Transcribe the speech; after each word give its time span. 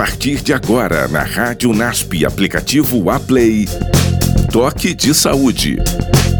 partir 0.00 0.40
de 0.40 0.54
agora 0.54 1.06
na 1.08 1.22
Rádio 1.22 1.74
NASP, 1.74 2.24
aplicativo 2.24 3.10
Aplay. 3.10 3.68
Toque 4.50 4.94
de 4.94 5.12
Saúde. 5.12 5.76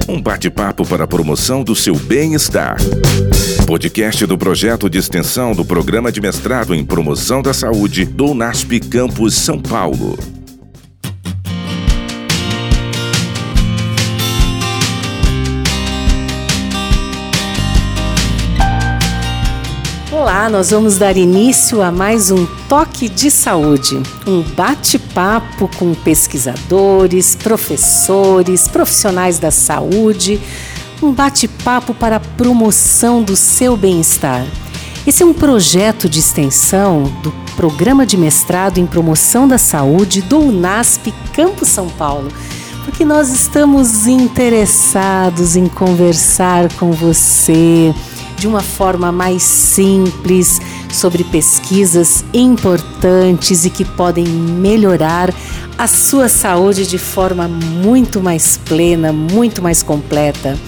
Um 0.09 0.19
bate-papo 0.19 0.83
para 0.87 1.05
a 1.05 1.07
promoção 1.07 1.63
do 1.63 1.77
seu 1.77 1.95
bem-estar. 1.95 2.79
Podcast 3.67 4.25
do 4.25 4.39
projeto 4.39 4.89
de 4.89 4.97
extensão 4.97 5.53
do 5.53 5.63
Programa 5.63 6.11
de 6.11 6.23
Mestrado 6.23 6.75
em 6.75 6.83
Promoção 6.83 7.43
da 7.43 7.53
Saúde 7.53 8.07
do 8.07 8.33
NASP 8.33 8.81
Campus 8.81 9.35
São 9.35 9.61
Paulo. 9.61 10.19
Olá, 20.33 20.49
nós 20.49 20.71
vamos 20.71 20.97
dar 20.97 21.17
início 21.17 21.83
a 21.83 21.91
mais 21.91 22.31
um 22.31 22.47
Toque 22.69 23.09
de 23.09 23.33
Saúde, 23.33 24.01
um 24.25 24.43
bate-papo 24.43 25.69
com 25.77 25.93
pesquisadores, 25.93 27.35
professores, 27.35 28.69
profissionais 28.69 29.41
da 29.41 29.51
saúde, 29.51 30.41
um 31.03 31.11
bate-papo 31.11 31.93
para 31.93 32.17
a 32.17 32.21
promoção 32.21 33.25
do 33.25 33.35
seu 33.35 33.77
bem-estar. 33.77 34.47
Esse 35.05 35.25
é 35.25 35.27
um 35.27 35.35
projeto 35.35 36.09
de 36.09 36.21
extensão 36.21 37.13
do 37.25 37.33
Programa 37.57 38.07
de 38.07 38.17
Mestrado 38.17 38.79
em 38.79 38.87
Promoção 38.87 39.49
da 39.49 39.59
Saúde 39.59 40.23
do 40.23 40.39
UNASP 40.39 41.13
Campo 41.35 41.67
São 41.67 41.89
Paulo, 41.89 42.31
porque 42.85 43.05
nós 43.05 43.31
estamos 43.31 44.07
interessados 44.07 45.57
em 45.57 45.67
conversar 45.67 46.73
com 46.75 46.93
você 46.93 47.93
de 48.41 48.49
uma 48.49 48.63
forma 48.63 49.13
mais 49.13 49.43
simples 49.43 50.63
sobre 50.91 51.23
pesquisas 51.25 52.25
importantes 52.33 53.67
e 53.67 53.71
que 53.71 53.85
podem 53.85 54.25
melhorar 54.25 55.33
a 55.77 55.87
sua 55.87 56.27
saúde 56.27 56.87
de 56.87 56.97
forma 56.97 57.47
muito 57.47 58.19
mais 58.19 58.57
plena, 58.57 59.13
muito 59.13 59.63
mais 59.63 59.83
completa. 59.83 60.59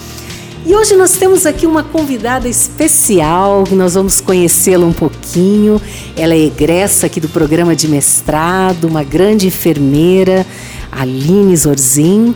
E 0.67 0.75
hoje 0.75 0.95
nós 0.95 1.13
temos 1.13 1.47
aqui 1.47 1.65
uma 1.65 1.83
convidada 1.83 2.47
especial, 2.47 3.63
nós 3.71 3.95
vamos 3.95 4.21
conhecê-la 4.21 4.85
um 4.85 4.93
pouquinho. 4.93 5.81
Ela 6.15 6.35
é 6.35 6.45
egressa 6.45 7.07
aqui 7.07 7.19
do 7.19 7.27
programa 7.27 7.75
de 7.75 7.87
mestrado, 7.87 8.85
uma 8.85 9.03
grande 9.03 9.47
enfermeira, 9.47 10.45
Aline 10.91 11.57
Zorzin, 11.57 12.35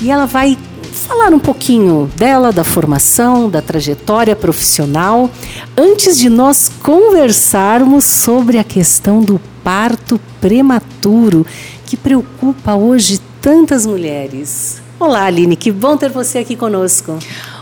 e 0.00 0.10
ela 0.10 0.26
vai 0.26 0.58
falar 1.04 1.34
um 1.34 1.38
pouquinho 1.38 2.10
dela, 2.16 2.50
da 2.50 2.64
formação, 2.64 3.50
da 3.50 3.60
trajetória 3.60 4.34
profissional, 4.34 5.30
antes 5.76 6.16
de 6.16 6.30
nós 6.30 6.70
conversarmos 6.82 8.04
sobre 8.04 8.58
a 8.58 8.64
questão 8.64 9.20
do 9.20 9.40
parto 9.62 10.18
prematuro 10.40 11.46
que 11.86 11.96
preocupa 11.96 12.74
hoje 12.74 13.20
tantas 13.40 13.84
mulheres. 13.84 14.82
Olá, 14.98 15.24
Aline, 15.24 15.56
que 15.56 15.70
bom 15.70 15.96
ter 15.96 16.10
você 16.10 16.38
aqui 16.38 16.56
conosco. 16.56 17.18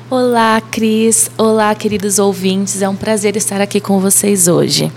Olá, 0.09 0.61
Cris. 0.61 1.29
Olá, 1.37 1.75
queridos 1.75 2.19
ouvintes. 2.21 2.81
É 2.81 2.89
um 2.89 2.95
prazer 2.97 3.37
estar 3.37 3.61
aqui 3.61 3.81
com 3.81 3.99
vocês 3.99 4.47
hoje. 4.47 4.93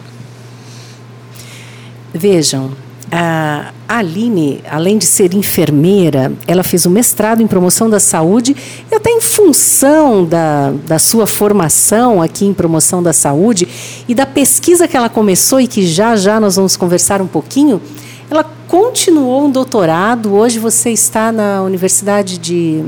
Vejam, 2.14 2.72
a 3.18 3.72
Aline, 3.88 4.62
além 4.70 4.98
de 4.98 5.06
ser 5.06 5.34
enfermeira, 5.34 6.34
ela 6.46 6.64
fez 6.64 6.86
o 6.86 6.90
um 6.90 6.92
mestrado 6.92 7.42
em 7.42 7.48
promoção 7.48 7.90
da 7.90 7.98
saúde 7.98 8.54
e 8.92 8.94
até 8.94 9.10
em 9.10 9.22
função 9.22 10.26
da, 10.26 10.72
da 10.86 11.00
sua 11.00 11.26
formação 11.26 12.22
aqui 12.22 12.46
em 12.46 12.54
promoção 12.54 13.02
da 13.02 13.14
saúde 13.14 13.70
e 14.06 14.14
da 14.14 14.26
pesquisa 14.26 14.86
que 14.86 14.98
ela 14.98 15.08
começou 15.08 15.62
e 15.62 15.68
que 15.68 15.88
já 15.88 16.18
já 16.18 16.42
nós 16.42 16.58
vamos 16.58 16.76
conversar 16.76 17.22
um 17.22 17.28
pouquinho, 17.28 17.82
ela 18.30 18.44
continuou 18.68 19.46
um 19.46 19.50
doutorado. 19.50 20.34
Hoje 20.34 20.60
você 20.60 20.90
está 20.90 21.32
na 21.32 21.64
Universidade 21.64 22.38
de 22.38 22.84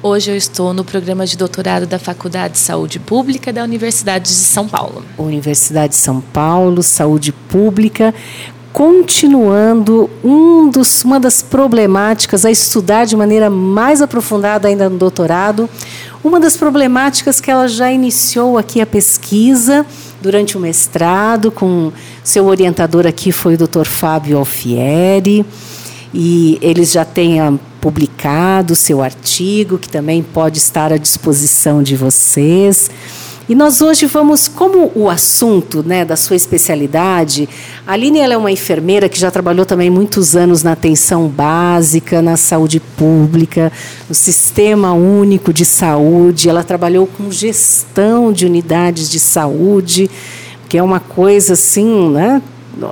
Hoje 0.00 0.30
eu 0.30 0.36
estou 0.36 0.72
no 0.72 0.84
programa 0.84 1.26
de 1.26 1.36
doutorado 1.36 1.84
da 1.84 1.98
Faculdade 1.98 2.54
de 2.54 2.60
Saúde 2.60 3.00
Pública 3.00 3.52
da 3.52 3.64
Universidade 3.64 4.26
de 4.26 4.36
São 4.36 4.68
Paulo. 4.68 5.02
Universidade 5.18 5.94
de 5.94 5.98
São 5.98 6.20
Paulo, 6.20 6.84
Saúde 6.84 7.32
Pública 7.32 8.14
continuando 8.78 10.08
um 10.22 10.70
dos, 10.70 11.02
uma 11.02 11.18
das 11.18 11.42
problemáticas 11.42 12.44
a 12.44 12.50
estudar 12.52 13.06
de 13.06 13.16
maneira 13.16 13.50
mais 13.50 14.00
aprofundada 14.00 14.68
ainda 14.68 14.88
no 14.88 14.96
doutorado, 14.96 15.68
uma 16.22 16.38
das 16.38 16.56
problemáticas 16.56 17.40
que 17.40 17.50
ela 17.50 17.66
já 17.66 17.90
iniciou 17.90 18.56
aqui 18.56 18.80
a 18.80 18.86
pesquisa 18.86 19.84
durante 20.22 20.56
o 20.56 20.60
mestrado, 20.60 21.50
com 21.50 21.90
seu 22.22 22.46
orientador 22.46 23.04
aqui 23.04 23.32
foi 23.32 23.56
o 23.56 23.58
Dr. 23.58 23.84
Fábio 23.84 24.38
Alfieri, 24.38 25.44
e 26.14 26.56
eles 26.62 26.92
já 26.92 27.04
têm 27.04 27.58
publicado 27.80 28.76
seu 28.76 29.02
artigo, 29.02 29.76
que 29.76 29.88
também 29.88 30.22
pode 30.22 30.58
estar 30.58 30.92
à 30.92 30.96
disposição 30.96 31.82
de 31.82 31.96
vocês. 31.96 32.88
E 33.48 33.54
nós 33.54 33.80
hoje 33.80 34.04
vamos, 34.04 34.46
como 34.46 34.92
o 34.94 35.08
assunto 35.08 35.82
né, 35.82 36.04
da 36.04 36.16
sua 36.16 36.36
especialidade, 36.36 37.48
a 37.86 37.94
Aline 37.94 38.18
ela 38.18 38.34
é 38.34 38.36
uma 38.36 38.52
enfermeira 38.52 39.08
que 39.08 39.18
já 39.18 39.30
trabalhou 39.30 39.64
também 39.64 39.88
muitos 39.88 40.36
anos 40.36 40.62
na 40.62 40.72
atenção 40.72 41.28
básica, 41.28 42.20
na 42.20 42.36
saúde 42.36 42.78
pública, 42.78 43.72
no 44.06 44.14
Sistema 44.14 44.92
Único 44.92 45.50
de 45.50 45.64
Saúde, 45.64 46.46
ela 46.50 46.62
trabalhou 46.62 47.06
com 47.06 47.30
gestão 47.30 48.30
de 48.34 48.44
unidades 48.44 49.08
de 49.08 49.18
saúde, 49.18 50.10
que 50.68 50.76
é 50.76 50.82
uma 50.82 51.00
coisa 51.00 51.54
assim, 51.54 52.10
né? 52.10 52.42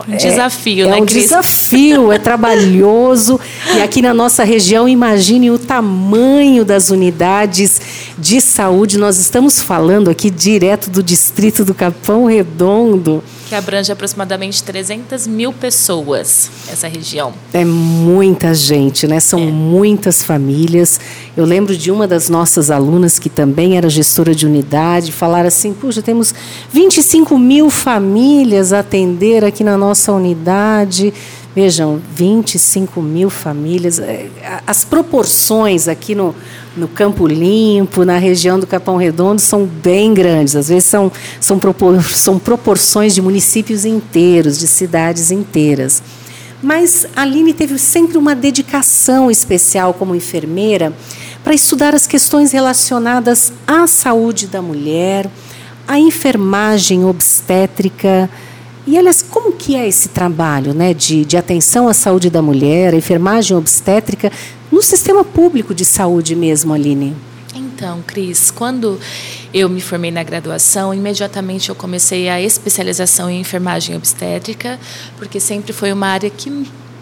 Um 0.08 0.16
desafio, 0.16 0.86
é, 0.86 0.90
né, 0.90 0.98
É 0.98 1.02
um 1.02 1.06
Cris? 1.06 1.24
desafio, 1.24 2.10
é 2.10 2.18
trabalhoso. 2.18 3.38
e 3.76 3.82
aqui 3.82 4.02
na 4.02 4.12
nossa 4.12 4.42
região, 4.42 4.88
imagine 4.88 5.50
o 5.50 5.58
tamanho 5.58 6.64
das 6.64 6.90
unidades 6.90 7.80
de 8.18 8.40
saúde. 8.40 8.98
Nós 8.98 9.18
estamos 9.18 9.60
falando 9.60 10.08
aqui 10.08 10.30
direto 10.30 10.90
do 10.90 11.02
distrito 11.02 11.64
do 11.64 11.74
Capão 11.74 12.26
Redondo. 12.26 13.22
Que 13.48 13.54
abrange 13.54 13.92
aproximadamente 13.92 14.62
300 14.62 15.26
mil 15.26 15.52
pessoas, 15.52 16.50
essa 16.70 16.88
região. 16.88 17.32
É 17.52 17.64
muita 17.64 18.54
gente, 18.54 19.06
né? 19.06 19.20
São 19.20 19.40
é. 19.40 19.46
muitas 19.46 20.22
famílias. 20.22 20.98
Eu 21.36 21.44
lembro 21.44 21.76
de 21.76 21.90
uma 21.90 22.08
das 22.08 22.28
nossas 22.28 22.70
alunas, 22.70 23.18
que 23.18 23.28
também 23.28 23.76
era 23.76 23.88
gestora 23.88 24.34
de 24.34 24.46
unidade, 24.46 25.12
falar 25.12 25.46
assim: 25.46 25.72
puxa, 25.72 26.02
temos 26.02 26.34
25 26.72 27.38
mil 27.38 27.70
famílias 27.70 28.72
a 28.72 28.80
atender 28.80 29.44
aqui 29.44 29.62
na 29.62 29.76
nossa 29.76 30.12
unidade. 30.12 31.12
Vejam, 31.54 32.02
25 32.14 33.00
mil 33.00 33.30
famílias. 33.30 33.98
É, 33.98 34.28
as 34.66 34.84
proporções 34.84 35.88
aqui 35.88 36.14
no, 36.14 36.34
no 36.76 36.86
Campo 36.86 37.26
Limpo, 37.26 38.04
na 38.04 38.18
região 38.18 38.60
do 38.60 38.66
Capão 38.66 38.96
Redondo, 38.96 39.40
são 39.40 39.64
bem 39.64 40.12
grandes. 40.12 40.54
Às 40.54 40.68
vezes 40.68 40.84
são, 40.84 41.10
são, 41.40 41.58
propor, 41.58 42.02
são 42.12 42.38
proporções 42.38 43.14
de 43.14 43.22
municípios 43.22 43.84
inteiros, 43.84 44.58
de 44.58 44.66
cidades 44.66 45.30
inteiras. 45.30 46.02
Mas 46.62 47.06
a 47.14 47.22
Aline 47.22 47.52
teve 47.52 47.78
sempre 47.78 48.18
uma 48.18 48.34
dedicação 48.34 49.30
especial 49.30 49.94
como 49.94 50.14
enfermeira 50.14 50.92
para 51.42 51.54
estudar 51.54 51.94
as 51.94 52.06
questões 52.06 52.52
relacionadas 52.52 53.52
à 53.66 53.86
saúde 53.86 54.46
da 54.46 54.60
mulher, 54.60 55.30
à 55.86 55.98
enfermagem 55.98 57.04
obstétrica, 57.04 58.28
e 58.86 58.96
aliás, 58.96 59.20
como 59.20 59.50
que 59.50 59.74
é 59.74 59.88
esse 59.88 60.10
trabalho 60.10 60.72
né, 60.72 60.94
de, 60.94 61.24
de 61.24 61.36
atenção 61.36 61.88
à 61.88 61.94
saúde 61.94 62.30
da 62.30 62.40
mulher, 62.40 62.94
a 62.94 62.96
enfermagem 62.96 63.56
obstétrica, 63.56 64.30
no 64.70 64.82
sistema 64.82 65.24
público 65.24 65.74
de 65.74 65.84
saúde 65.84 66.34
mesmo, 66.34 66.72
Aline? 66.72 67.16
Então, 67.54 68.02
Cris, 68.06 68.50
quando 68.50 68.98
eu 69.52 69.68
me 69.68 69.80
formei 69.80 70.10
na 70.10 70.22
graduação, 70.22 70.92
imediatamente 70.92 71.68
eu 71.68 71.74
comecei 71.74 72.28
a 72.28 72.40
especialização 72.40 73.30
em 73.30 73.40
enfermagem 73.40 73.96
obstétrica, 73.96 74.78
porque 75.18 75.40
sempre 75.40 75.72
foi 75.72 75.92
uma 75.92 76.06
área 76.06 76.28
que 76.28 76.50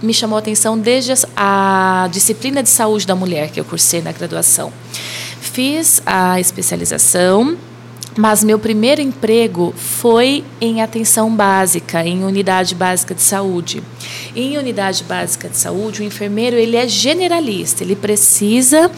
me 0.03 0.15
chamou 0.15 0.37
a 0.37 0.41
atenção 0.41 0.79
desde 0.79 1.13
a 1.37 2.09
disciplina 2.13 2.63
de 2.63 2.69
saúde 2.69 3.07
da 3.07 3.15
mulher 3.15 3.51
que 3.51 3.59
eu 3.59 3.65
cursei 3.65 4.03
na 4.03 4.13
graduação. 4.13 4.73
Fiz 5.41 6.03
a 6.05 6.39
especialização 6.41 7.57
mas 8.17 8.45
meu 8.45 8.59
primeiro 8.59 9.01
emprego 9.01 9.75
foi 9.77 10.45
em 10.61 10.81
atenção 10.81 11.35
básica, 11.35 12.05
em 12.05 12.25
unidade 12.25 12.75
básica 12.75 13.15
de 13.15 13.23
saúde. 13.23 13.83
Em 14.35 14.57
unidade 14.57 15.03
básica 15.05 15.49
de 15.49 15.57
saúde, 15.57 16.03
o 16.03 16.05
enfermeiro 16.05 16.57
ele 16.57 16.77
é 16.77 16.87
generalista, 16.87 17.83
ele 17.83 17.97
precisa 17.97 18.91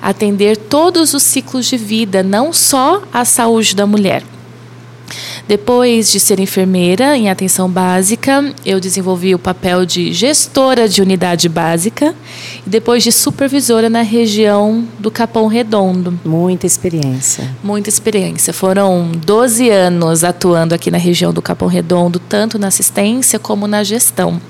atender 0.00 0.56
todos 0.56 1.14
os 1.14 1.22
ciclos 1.22 1.66
de 1.66 1.76
vida, 1.76 2.22
não 2.22 2.52
só 2.52 3.02
a 3.12 3.24
saúde 3.24 3.74
da 3.74 3.86
mulher. 3.86 4.22
Depois 5.46 6.10
de 6.10 6.18
ser 6.18 6.40
enfermeira 6.40 7.16
em 7.16 7.28
atenção 7.28 7.68
básica, 7.68 8.52
eu 8.64 8.80
desenvolvi 8.80 9.34
o 9.34 9.38
papel 9.38 9.84
de 9.84 10.10
gestora 10.10 10.88
de 10.88 11.02
unidade 11.02 11.50
básica 11.50 12.14
e 12.66 12.70
depois 12.70 13.02
de 13.02 13.12
supervisora 13.12 13.90
na 13.90 14.00
região 14.00 14.88
do 14.98 15.10
Capão 15.10 15.46
Redondo. 15.46 16.18
Muita 16.24 16.66
experiência. 16.66 17.54
Muita 17.62 17.90
experiência. 17.90 18.54
Foram 18.54 19.12
12 19.14 19.68
anos 19.68 20.24
atuando 20.24 20.74
aqui 20.74 20.90
na 20.90 20.98
região 20.98 21.32
do 21.32 21.42
Capão 21.42 21.68
Redondo, 21.68 22.18
tanto 22.18 22.58
na 22.58 22.68
assistência 22.68 23.38
como 23.38 23.66
na 23.66 23.84
gestão. 23.84 24.40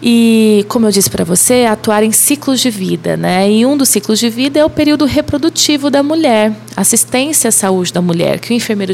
E, 0.00 0.64
como 0.68 0.86
eu 0.86 0.92
disse 0.92 1.10
para 1.10 1.24
você, 1.24 1.66
atuar 1.68 2.04
em 2.04 2.12
ciclos 2.12 2.60
de 2.60 2.70
vida, 2.70 3.16
né? 3.16 3.50
E 3.50 3.66
um 3.66 3.76
dos 3.76 3.88
ciclos 3.88 4.18
de 4.18 4.30
vida 4.30 4.60
é 4.60 4.64
o 4.64 4.70
período 4.70 5.04
reprodutivo 5.04 5.90
da 5.90 6.02
mulher, 6.02 6.52
assistência 6.76 7.48
à 7.48 7.52
saúde 7.52 7.92
da 7.92 8.00
mulher, 8.00 8.38
que 8.38 8.52
o 8.52 8.54
enfermeiro 8.54 8.92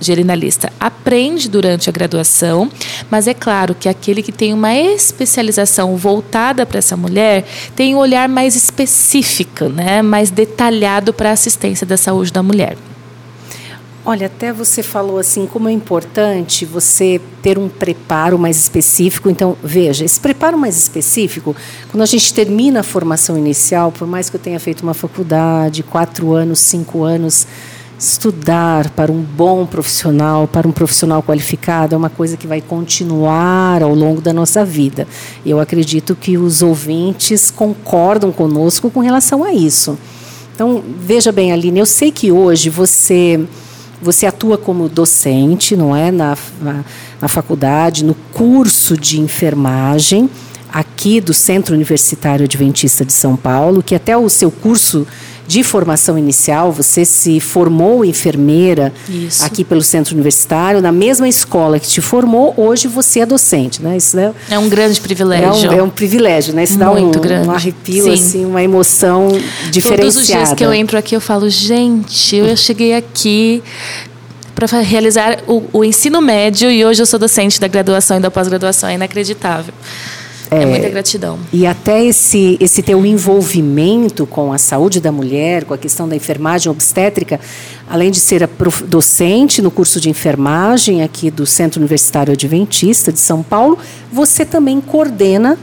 gerinalista 0.00 0.70
aprende 0.78 1.48
durante 1.48 1.88
a 1.88 1.92
graduação, 1.92 2.70
mas 3.10 3.26
é 3.26 3.32
claro 3.32 3.74
que 3.74 3.88
aquele 3.88 4.22
que 4.22 4.32
tem 4.32 4.52
uma 4.52 4.74
especialização 4.74 5.96
voltada 5.96 6.66
para 6.66 6.78
essa 6.78 6.96
mulher 6.96 7.46
tem 7.74 7.94
um 7.94 7.98
olhar 7.98 8.28
mais 8.28 8.54
específico, 8.54 9.64
né? 9.66 10.02
Mais 10.02 10.30
detalhado 10.30 11.14
para 11.14 11.30
a 11.30 11.32
assistência 11.32 11.86
da 11.86 11.96
saúde 11.96 12.30
da 12.30 12.42
mulher. 12.42 12.76
Olha, 14.06 14.26
até 14.26 14.52
você 14.52 14.82
falou 14.82 15.18
assim 15.18 15.46
como 15.46 15.66
é 15.66 15.72
importante 15.72 16.66
você 16.66 17.18
ter 17.42 17.58
um 17.58 17.70
preparo 17.70 18.38
mais 18.38 18.58
específico. 18.58 19.30
Então, 19.30 19.56
veja, 19.64 20.04
esse 20.04 20.20
preparo 20.20 20.58
mais 20.58 20.76
específico, 20.76 21.56
quando 21.90 22.02
a 22.02 22.06
gente 22.06 22.34
termina 22.34 22.80
a 22.80 22.82
formação 22.82 23.38
inicial, 23.38 23.90
por 23.90 24.06
mais 24.06 24.28
que 24.28 24.36
eu 24.36 24.40
tenha 24.40 24.60
feito 24.60 24.82
uma 24.82 24.92
faculdade, 24.92 25.82
quatro 25.82 26.34
anos, 26.34 26.58
cinco 26.58 27.02
anos, 27.02 27.46
estudar 27.98 28.90
para 28.90 29.10
um 29.10 29.22
bom 29.22 29.64
profissional, 29.64 30.46
para 30.46 30.68
um 30.68 30.72
profissional 30.72 31.22
qualificado, 31.22 31.94
é 31.94 31.96
uma 31.98 32.10
coisa 32.10 32.36
que 32.36 32.46
vai 32.46 32.60
continuar 32.60 33.82
ao 33.82 33.94
longo 33.94 34.20
da 34.20 34.34
nossa 34.34 34.66
vida. 34.66 35.08
Eu 35.46 35.58
acredito 35.60 36.14
que 36.14 36.36
os 36.36 36.60
ouvintes 36.60 37.50
concordam 37.50 38.30
conosco 38.30 38.90
com 38.90 39.00
relação 39.00 39.42
a 39.42 39.54
isso. 39.54 39.98
Então, 40.54 40.84
veja 41.00 41.32
bem, 41.32 41.52
Aline, 41.52 41.80
eu 41.80 41.86
sei 41.86 42.12
que 42.12 42.30
hoje 42.30 42.68
você 42.68 43.40
você 44.04 44.26
atua 44.26 44.58
como 44.58 44.86
docente, 44.86 45.74
não 45.74 45.96
é, 45.96 46.10
na, 46.10 46.36
na, 46.60 46.84
na 47.22 47.26
faculdade, 47.28 48.04
no 48.04 48.14
curso 48.32 48.98
de 48.98 49.18
enfermagem 49.18 50.28
aqui 50.70 51.20
do 51.20 51.32
Centro 51.32 51.74
Universitário 51.74 52.44
Adventista 52.44 53.04
de 53.04 53.12
São 53.12 53.34
Paulo, 53.34 53.82
que 53.82 53.94
até 53.94 54.14
o 54.16 54.28
seu 54.28 54.50
curso 54.50 55.06
de 55.46 55.62
formação 55.62 56.18
inicial, 56.18 56.72
você 56.72 57.04
se 57.04 57.38
formou 57.40 58.04
enfermeira 58.04 58.92
Isso. 59.08 59.44
aqui 59.44 59.62
pelo 59.64 59.82
Centro 59.82 60.14
Universitário, 60.14 60.80
na 60.80 60.92
mesma 60.92 61.28
escola 61.28 61.78
que 61.78 61.86
te 61.86 62.00
formou, 62.00 62.54
hoje 62.56 62.88
você 62.88 63.20
é 63.20 63.26
docente, 63.26 63.82
né? 63.82 63.96
Isso 63.96 64.18
é, 64.18 64.32
é 64.50 64.58
um 64.58 64.68
grande 64.68 65.00
privilégio. 65.00 65.70
É 65.70 65.74
um, 65.74 65.78
é 65.78 65.82
um 65.82 65.90
privilégio, 65.90 66.54
né? 66.54 66.64
Isso 66.64 66.78
dá 66.78 66.90
Muito 66.90 67.18
um, 67.18 67.22
grande. 67.22 67.48
um 67.48 67.52
arrepio, 67.52 68.04
Sim. 68.04 68.12
assim, 68.12 68.44
uma 68.44 68.62
emoção 68.62 69.28
diferenciada. 69.70 69.96
Todos 69.96 70.16
os 70.16 70.26
dias 70.26 70.52
que 70.54 70.64
eu 70.64 70.72
entro 70.72 70.96
aqui, 70.96 71.14
eu 71.14 71.20
falo, 71.20 71.48
gente, 71.50 72.36
eu 72.36 72.56
cheguei 72.56 72.94
aqui 72.94 73.62
para 74.54 74.80
realizar 74.80 75.38
o, 75.46 75.64
o, 75.72 75.84
ensino 75.84 76.20
médio 76.20 76.70
e 76.70 76.84
hoje 76.84 77.02
eu 77.02 77.06
sou 77.06 77.18
docente 77.18 77.60
da 77.60 77.66
graduação 77.66 78.16
e 78.16 78.20
da 78.20 78.30
pós-graduação. 78.30 78.88
É 78.88 78.94
inacreditável. 78.94 79.74
É, 80.50 80.62
é, 80.62 80.66
muita 80.66 80.88
gratidão. 80.88 81.38
E 81.52 81.66
até 81.66 82.04
esse, 82.04 82.56
esse 82.60 82.82
teu 82.82 83.04
envolvimento 83.04 84.26
com 84.26 84.52
a 84.52 84.58
saúde 84.58 85.00
da 85.00 85.10
mulher, 85.10 85.64
com 85.64 85.74
a 85.74 85.78
questão 85.78 86.08
da 86.08 86.14
enfermagem 86.14 86.70
obstétrica, 86.70 87.40
além 87.88 88.10
de 88.10 88.20
ser 88.20 88.48
docente 88.86 89.62
no 89.62 89.70
curso 89.70 90.00
de 90.00 90.10
enfermagem 90.10 91.02
aqui 91.02 91.30
do 91.30 91.46
Centro 91.46 91.80
Universitário 91.80 92.32
Adventista 92.32 93.12
de 93.12 93.18
São 93.18 93.42
Paulo, 93.42 93.78
você 94.12 94.44
também 94.44 94.80
coordena 94.80 95.58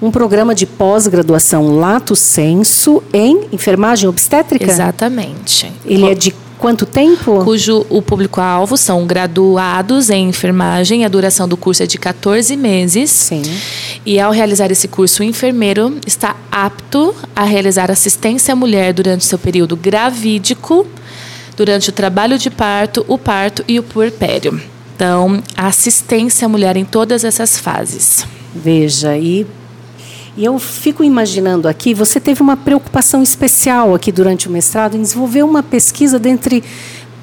um 0.00 0.10
programa 0.10 0.54
de 0.54 0.66
pós-graduação 0.66 1.76
Lato 1.76 2.14
Senso 2.14 3.02
em 3.12 3.46
enfermagem 3.52 4.08
obstétrica? 4.08 4.70
Exatamente. 4.70 5.72
Ele 5.86 6.10
é 6.10 6.14
de 6.14 6.34
Quanto 6.58 6.86
tempo? 6.86 7.44
Cujo 7.44 7.84
o 7.90 8.00
público-alvo 8.00 8.76
são 8.76 9.06
graduados 9.06 10.08
em 10.08 10.28
enfermagem. 10.28 11.04
A 11.04 11.08
duração 11.08 11.46
do 11.46 11.56
curso 11.56 11.82
é 11.82 11.86
de 11.86 11.98
14 11.98 12.56
meses. 12.56 13.10
Sim. 13.10 13.42
E 14.06 14.20
ao 14.20 14.30
realizar 14.30 14.70
esse 14.70 14.86
curso, 14.86 15.20
o 15.20 15.26
enfermeiro 15.26 15.98
está 16.06 16.36
apto 16.48 17.12
a 17.34 17.42
realizar 17.42 17.90
assistência 17.90 18.52
à 18.52 18.56
mulher 18.56 18.94
durante 18.94 19.24
seu 19.24 19.36
período 19.36 19.76
gravídico, 19.76 20.86
durante 21.56 21.90
o 21.90 21.92
trabalho 21.92 22.38
de 22.38 22.48
parto, 22.48 23.04
o 23.08 23.18
parto 23.18 23.64
e 23.66 23.80
o 23.80 23.82
puerpério. 23.82 24.60
Então, 24.94 25.42
assistência 25.56 26.46
à 26.46 26.48
mulher 26.48 26.76
em 26.76 26.84
todas 26.84 27.24
essas 27.24 27.58
fases. 27.58 28.24
Veja, 28.54 29.18
e 29.18 29.44
e 30.36 30.44
eu 30.44 30.58
fico 30.58 31.02
imaginando 31.02 31.66
aqui, 31.66 31.94
você 31.94 32.20
teve 32.20 32.42
uma 32.42 32.58
preocupação 32.58 33.22
especial 33.22 33.94
aqui 33.94 34.12
durante 34.12 34.48
o 34.48 34.50
mestrado 34.50 34.94
em 34.94 35.00
desenvolver 35.00 35.42
uma 35.42 35.62
pesquisa 35.62 36.18
dentre 36.18 36.62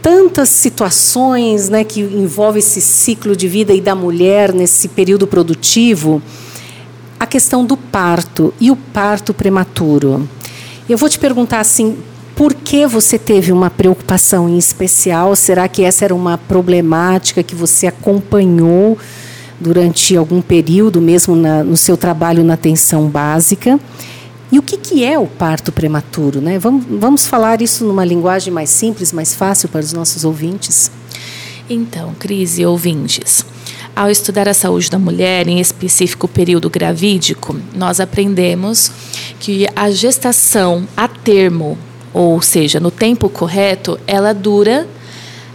tantas 0.01 0.49
situações 0.49 1.69
né, 1.69 1.83
que 1.83 2.01
envolve 2.01 2.57
esse 2.57 2.81
ciclo 2.81 3.35
de 3.35 3.47
vida 3.47 3.71
e 3.71 3.79
da 3.79 3.93
mulher 3.93 4.51
nesse 4.51 4.87
período 4.87 5.27
produtivo, 5.27 6.23
a 7.23 7.27
questão 7.27 7.65
do 7.65 7.75
parto 7.75 8.53
e 8.59 8.69
o 8.69 8.75
parto 8.75 9.33
prematuro. 9.33 10.27
Eu 10.87 10.97
vou 10.97 11.09
te 11.09 11.17
perguntar 11.17 11.59
assim, 11.59 11.97
por 12.35 12.53
que 12.53 12.85
você 12.85 13.17
teve 13.17 13.51
uma 13.51 13.69
preocupação 13.69 14.47
em 14.47 14.57
especial? 14.57 15.35
Será 15.35 15.67
que 15.67 15.83
essa 15.83 16.05
era 16.05 16.15
uma 16.15 16.37
problemática 16.37 17.43
que 17.43 17.55
você 17.55 17.87
acompanhou? 17.87 18.97
durante 19.59 20.15
algum 20.15 20.41
período, 20.41 21.01
mesmo 21.01 21.35
na, 21.35 21.63
no 21.63 21.77
seu 21.77 21.95
trabalho 21.95 22.43
na 22.43 22.55
atenção 22.55 23.07
básica. 23.07 23.79
E 24.51 24.59
o 24.59 24.61
que, 24.61 24.77
que 24.77 25.03
é 25.03 25.17
o 25.17 25.25
parto 25.25 25.71
prematuro? 25.71 26.41
Né? 26.41 26.59
Vamos, 26.59 26.85
vamos 26.87 27.25
falar 27.25 27.61
isso 27.61 27.85
numa 27.85 28.05
linguagem 28.05 28.53
mais 28.53 28.69
simples, 28.69 29.11
mais 29.11 29.33
fácil 29.33 29.69
para 29.69 29.81
os 29.81 29.93
nossos 29.93 30.25
ouvintes? 30.25 30.91
Então, 31.69 32.13
Cris 32.19 32.59
e 32.59 32.65
ouvintes, 32.65 33.45
ao 33.95 34.09
estudar 34.09 34.47
a 34.47 34.53
saúde 34.53 34.89
da 34.89 34.97
mulher, 34.97 35.47
em 35.47 35.59
específico 35.59 36.25
o 36.25 36.29
período 36.29 36.69
gravídico, 36.69 37.55
nós 37.75 37.99
aprendemos 37.99 38.91
que 39.39 39.67
a 39.75 39.91
gestação 39.91 40.87
a 40.97 41.07
termo, 41.07 41.77
ou 42.13 42.41
seja, 42.41 42.79
no 42.79 42.89
tempo 42.89 43.29
correto, 43.29 43.99
ela 44.07 44.33
dura 44.33 44.87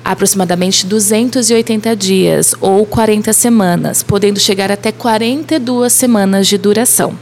aproximadamente 0.04 0.86
280 0.86 1.94
dias 1.96 2.54
ou 2.60 2.86
40 2.86 3.32
semanas, 3.32 4.02
podendo 4.02 4.40
chegar 4.40 4.70
até 4.70 4.92
42 4.92 5.92
semanas 5.92 6.46
de 6.46 6.56
duração. 6.56 7.18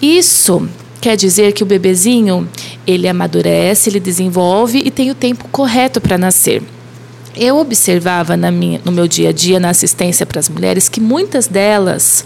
Isso 0.00 0.68
quer 1.00 1.16
dizer 1.16 1.52
que 1.52 1.62
o 1.62 1.66
bebezinho, 1.66 2.48
ele 2.86 3.06
amadurece, 3.06 3.90
ele 3.90 4.00
desenvolve 4.00 4.82
e 4.84 4.90
tem 4.90 5.10
o 5.10 5.14
tempo 5.14 5.46
correto 5.52 6.00
para 6.00 6.18
nascer. 6.18 6.62
Eu 7.36 7.58
observava 7.58 8.36
minha, 8.36 8.80
no 8.84 8.92
meu 8.92 9.08
dia 9.08 9.30
a 9.30 9.32
dia, 9.32 9.58
na 9.58 9.70
assistência 9.70 10.24
para 10.24 10.38
as 10.38 10.48
mulheres, 10.48 10.88
que 10.88 11.00
muitas 11.00 11.46
delas 11.46 12.24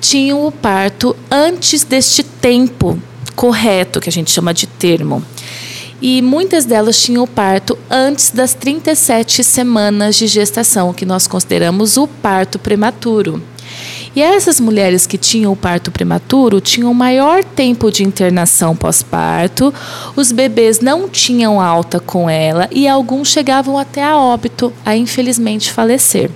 tinham 0.00 0.46
o 0.46 0.52
parto 0.52 1.14
antes 1.30 1.84
deste 1.84 2.22
tempo 2.22 2.98
correto, 3.34 4.00
que 4.00 4.08
a 4.08 4.12
gente 4.12 4.30
chama 4.30 4.54
de 4.54 4.66
termo 4.66 5.22
e 6.00 6.20
muitas 6.20 6.64
delas 6.64 7.00
tinham 7.00 7.24
o 7.24 7.26
parto 7.26 7.78
antes 7.90 8.30
das 8.30 8.52
37 8.54 9.42
semanas 9.42 10.16
de 10.16 10.26
gestação, 10.26 10.92
que 10.92 11.06
nós 11.06 11.26
consideramos 11.26 11.96
o 11.96 12.06
parto 12.06 12.58
prematuro. 12.58 13.42
E 14.16 14.22
essas 14.22 14.58
mulheres 14.58 15.06
que 15.06 15.18
tinham 15.18 15.52
o 15.52 15.56
parto 15.56 15.90
prematuro 15.90 16.58
tinham 16.58 16.94
maior 16.94 17.44
tempo 17.44 17.92
de 17.92 18.02
internação 18.02 18.74
pós-parto, 18.74 19.74
os 20.16 20.32
bebês 20.32 20.80
não 20.80 21.06
tinham 21.06 21.60
alta 21.60 22.00
com 22.00 22.30
ela 22.30 22.66
e 22.72 22.88
alguns 22.88 23.28
chegavam 23.28 23.76
até 23.76 24.02
a 24.02 24.16
óbito, 24.16 24.72
a 24.86 24.96
infelizmente 24.96 25.70
falecer. 25.70 26.30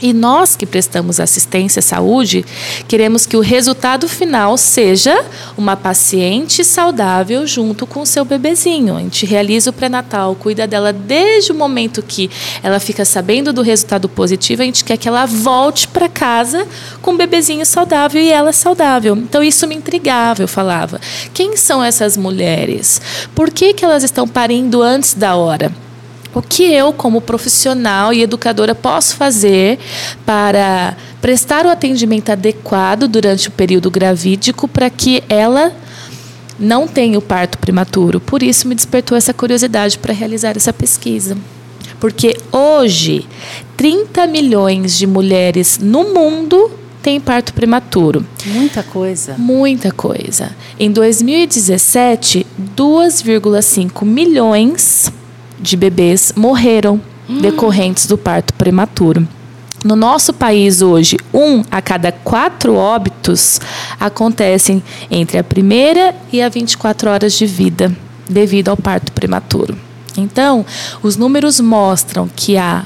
E 0.00 0.12
nós 0.12 0.54
que 0.54 0.66
prestamos 0.66 1.18
assistência 1.18 1.80
à 1.80 1.82
saúde, 1.82 2.44
queremos 2.86 3.24
que 3.24 3.36
o 3.36 3.40
resultado 3.40 4.08
final 4.08 4.58
seja 4.58 5.24
uma 5.56 5.76
paciente 5.76 6.62
saudável 6.64 7.46
junto 7.46 7.86
com 7.86 8.00
o 8.00 8.06
seu 8.06 8.24
bebezinho. 8.24 8.96
A 8.96 9.00
gente 9.00 9.24
realiza 9.24 9.70
o 9.70 9.72
pré-natal, 9.72 10.34
cuida 10.34 10.66
dela 10.66 10.92
desde 10.92 11.52
o 11.52 11.54
momento 11.54 12.02
que 12.02 12.30
ela 12.62 12.78
fica 12.78 13.04
sabendo 13.04 13.52
do 13.52 13.62
resultado 13.62 14.08
positivo, 14.08 14.62
a 14.62 14.66
gente 14.66 14.84
quer 14.84 14.96
que 14.96 15.08
ela 15.08 15.24
volte 15.24 15.88
para 15.88 16.08
casa 16.08 16.66
com 17.00 17.12
o 17.12 17.16
bebezinho 17.16 17.64
saudável 17.64 18.20
e 18.20 18.30
ela 18.30 18.52
saudável. 18.52 19.16
Então 19.16 19.42
isso 19.42 19.66
me 19.66 19.74
intrigava, 19.74 20.42
eu 20.42 20.48
falava. 20.48 21.00
Quem 21.32 21.56
são 21.56 21.82
essas 21.82 22.16
mulheres? 22.16 23.00
Por 23.34 23.50
que, 23.50 23.72
que 23.72 23.84
elas 23.84 24.02
estão 24.02 24.28
parindo 24.28 24.82
antes 24.82 25.14
da 25.14 25.36
hora? 25.36 25.85
O 26.36 26.42
que 26.42 26.64
eu, 26.64 26.92
como 26.92 27.22
profissional 27.22 28.12
e 28.12 28.20
educadora, 28.20 28.74
posso 28.74 29.16
fazer 29.16 29.78
para 30.26 30.94
prestar 31.18 31.64
o 31.64 31.70
atendimento 31.70 32.28
adequado 32.28 33.08
durante 33.08 33.48
o 33.48 33.50
período 33.50 33.90
gravídico 33.90 34.68
para 34.68 34.90
que 34.90 35.24
ela 35.30 35.72
não 36.58 36.86
tenha 36.86 37.18
o 37.18 37.22
parto 37.22 37.56
prematuro? 37.56 38.20
Por 38.20 38.42
isso 38.42 38.68
me 38.68 38.74
despertou 38.74 39.16
essa 39.16 39.32
curiosidade 39.32 39.98
para 39.98 40.12
realizar 40.12 40.58
essa 40.58 40.74
pesquisa. 40.74 41.38
Porque 41.98 42.36
hoje, 42.52 43.26
30 43.74 44.26
milhões 44.26 44.98
de 44.98 45.06
mulheres 45.06 45.78
no 45.80 46.12
mundo 46.12 46.70
têm 47.00 47.18
parto 47.18 47.54
prematuro. 47.54 48.26
Muita 48.44 48.82
coisa. 48.82 49.36
Muita 49.38 49.90
coisa. 49.90 50.54
Em 50.78 50.90
2017, 50.90 52.46
2,5 52.76 54.04
milhões 54.04 55.10
de 55.58 55.76
bebês 55.76 56.32
morreram 56.36 57.00
hum. 57.28 57.40
decorrentes 57.40 58.06
do 58.06 58.16
parto 58.16 58.54
prematuro. 58.54 59.26
No 59.84 59.94
nosso 59.94 60.32
país 60.32 60.82
hoje, 60.82 61.16
um 61.32 61.62
a 61.70 61.80
cada 61.80 62.10
quatro 62.10 62.74
óbitos 62.74 63.60
acontecem 64.00 64.82
entre 65.10 65.38
a 65.38 65.44
primeira 65.44 66.14
e 66.32 66.42
a 66.42 66.48
24 66.48 67.10
horas 67.10 67.34
de 67.34 67.46
vida, 67.46 67.94
devido 68.28 68.68
ao 68.68 68.76
parto 68.76 69.12
prematuro. 69.12 69.78
Então, 70.16 70.64
os 71.02 71.16
números 71.16 71.60
mostram 71.60 72.28
que 72.34 72.56
há 72.56 72.84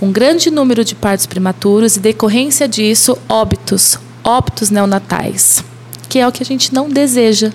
um 0.00 0.12
grande 0.12 0.50
número 0.50 0.84
de 0.84 0.94
partos 0.94 1.26
prematuros 1.26 1.96
e, 1.96 2.00
decorrência 2.00 2.68
disso, 2.68 3.18
óbitos, 3.28 3.98
óbitos 4.22 4.70
neonatais, 4.70 5.62
que 6.08 6.18
é 6.18 6.26
o 6.26 6.32
que 6.32 6.42
a 6.42 6.46
gente 6.46 6.72
não 6.72 6.88
deseja 6.88 7.52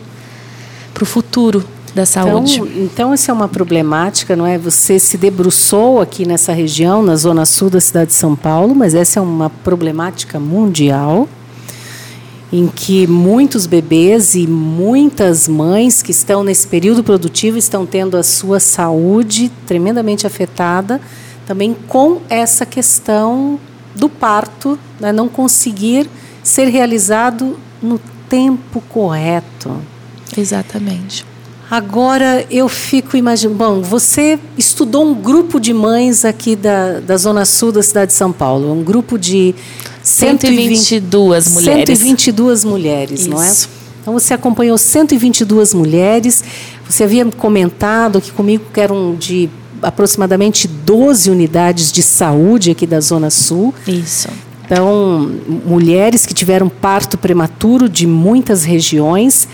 para 0.93 1.03
o 1.03 1.07
futuro 1.07 1.65
da 1.93 2.05
saúde. 2.05 2.55
Então, 2.55 2.67
então, 2.75 3.13
isso 3.13 3.29
é 3.29 3.33
uma 3.33 3.47
problemática, 3.47 4.35
não 4.35 4.45
é? 4.45 4.57
Você 4.57 4.97
se 4.97 5.17
debruçou 5.17 6.01
aqui 6.01 6.25
nessa 6.25 6.51
região, 6.51 7.03
na 7.03 7.15
zona 7.15 7.45
sul 7.45 7.69
da 7.69 7.79
cidade 7.79 8.07
de 8.07 8.15
São 8.15 8.35
Paulo, 8.35 8.73
mas 8.73 8.95
essa 8.95 9.19
é 9.19 9.21
uma 9.21 9.49
problemática 9.49 10.39
mundial 10.39 11.27
em 12.51 12.67
que 12.67 13.07
muitos 13.07 13.65
bebês 13.65 14.35
e 14.35 14.45
muitas 14.45 15.47
mães 15.47 16.03
que 16.03 16.11
estão 16.11 16.43
nesse 16.43 16.67
período 16.67 17.03
produtivo 17.03 17.57
estão 17.57 17.83
tendo 17.83 18.15
a 18.15 18.21
sua 18.21 18.59
saúde 18.59 19.51
tremendamente 19.65 20.27
afetada, 20.27 21.01
também 21.47 21.75
com 21.87 22.21
essa 22.29 22.63
questão 22.63 23.59
do 23.95 24.07
parto, 24.07 24.77
né? 24.99 25.11
não 25.11 25.27
conseguir 25.27 26.07
ser 26.43 26.67
realizado 26.67 27.57
no 27.81 27.99
tempo 28.29 28.81
correto. 28.87 29.75
Exatamente. 30.37 31.25
Agora 31.69 32.45
eu 32.51 32.69
fico 32.69 33.17
imaginando. 33.17 33.57
Bom, 33.57 33.81
você 33.81 34.39
estudou 34.57 35.05
um 35.05 35.13
grupo 35.13 35.59
de 35.59 35.73
mães 35.73 36.23
aqui 36.25 36.55
da, 36.55 36.99
da 36.99 37.17
Zona 37.17 37.45
Sul 37.45 37.71
da 37.71 37.81
cidade 37.81 38.11
de 38.11 38.17
São 38.17 38.31
Paulo, 38.31 38.71
um 38.71 38.83
grupo 38.83 39.17
de 39.17 39.55
122 40.03 41.47
mulheres. 41.53 41.99
122 41.99 42.63
mulheres, 42.63 43.21
Isso. 43.21 43.29
não 43.29 43.41
é? 43.41 43.51
Então 44.01 44.13
você 44.13 44.33
acompanhou 44.33 44.77
122 44.77 45.73
mulheres. 45.73 46.43
Você 46.87 47.05
havia 47.05 47.25
comentado 47.25 48.17
aqui 48.17 48.31
comigo 48.31 48.65
que 48.73 48.79
eram 48.79 49.15
de 49.15 49.49
aproximadamente 49.81 50.67
12 50.67 51.29
unidades 51.29 51.91
de 51.91 52.03
saúde 52.03 52.71
aqui 52.71 52.85
da 52.85 52.99
Zona 52.99 53.29
Sul. 53.29 53.73
Isso. 53.87 54.27
Então, 54.65 55.31
mulheres 55.65 56.25
que 56.25 56.33
tiveram 56.33 56.69
parto 56.69 57.17
prematuro 57.17 57.89
de 57.89 58.07
muitas 58.07 58.63
regiões. 58.63 59.47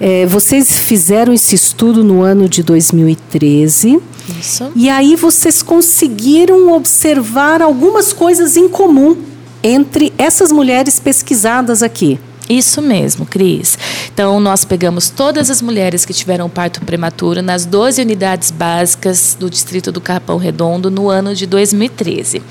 É, 0.00 0.26
vocês 0.26 0.78
fizeram 0.78 1.32
esse 1.32 1.54
estudo 1.54 2.04
no 2.04 2.22
ano 2.22 2.48
de 2.48 2.62
2013. 2.62 4.00
Isso. 4.38 4.70
E 4.76 4.88
aí 4.88 5.16
vocês 5.16 5.62
conseguiram 5.62 6.72
observar 6.72 7.62
algumas 7.62 8.12
coisas 8.12 8.56
em 8.56 8.68
comum 8.68 9.16
entre 9.62 10.12
essas 10.16 10.52
mulheres 10.52 11.00
pesquisadas 11.00 11.82
aqui. 11.82 12.18
Isso 12.48 12.80
mesmo, 12.80 13.26
Cris. 13.26 13.76
Então, 14.12 14.40
nós 14.40 14.64
pegamos 14.64 15.10
todas 15.10 15.50
as 15.50 15.60
mulheres 15.60 16.06
que 16.06 16.14
tiveram 16.14 16.48
parto 16.48 16.80
prematuro 16.80 17.42
nas 17.42 17.66
12 17.66 18.00
unidades 18.00 18.50
básicas 18.50 19.36
do 19.38 19.50
distrito 19.50 19.92
do 19.92 20.00
Capão 20.00 20.38
Redondo 20.38 20.90
no 20.90 21.10
ano 21.10 21.34
de 21.34 21.46
2013. 21.46 22.42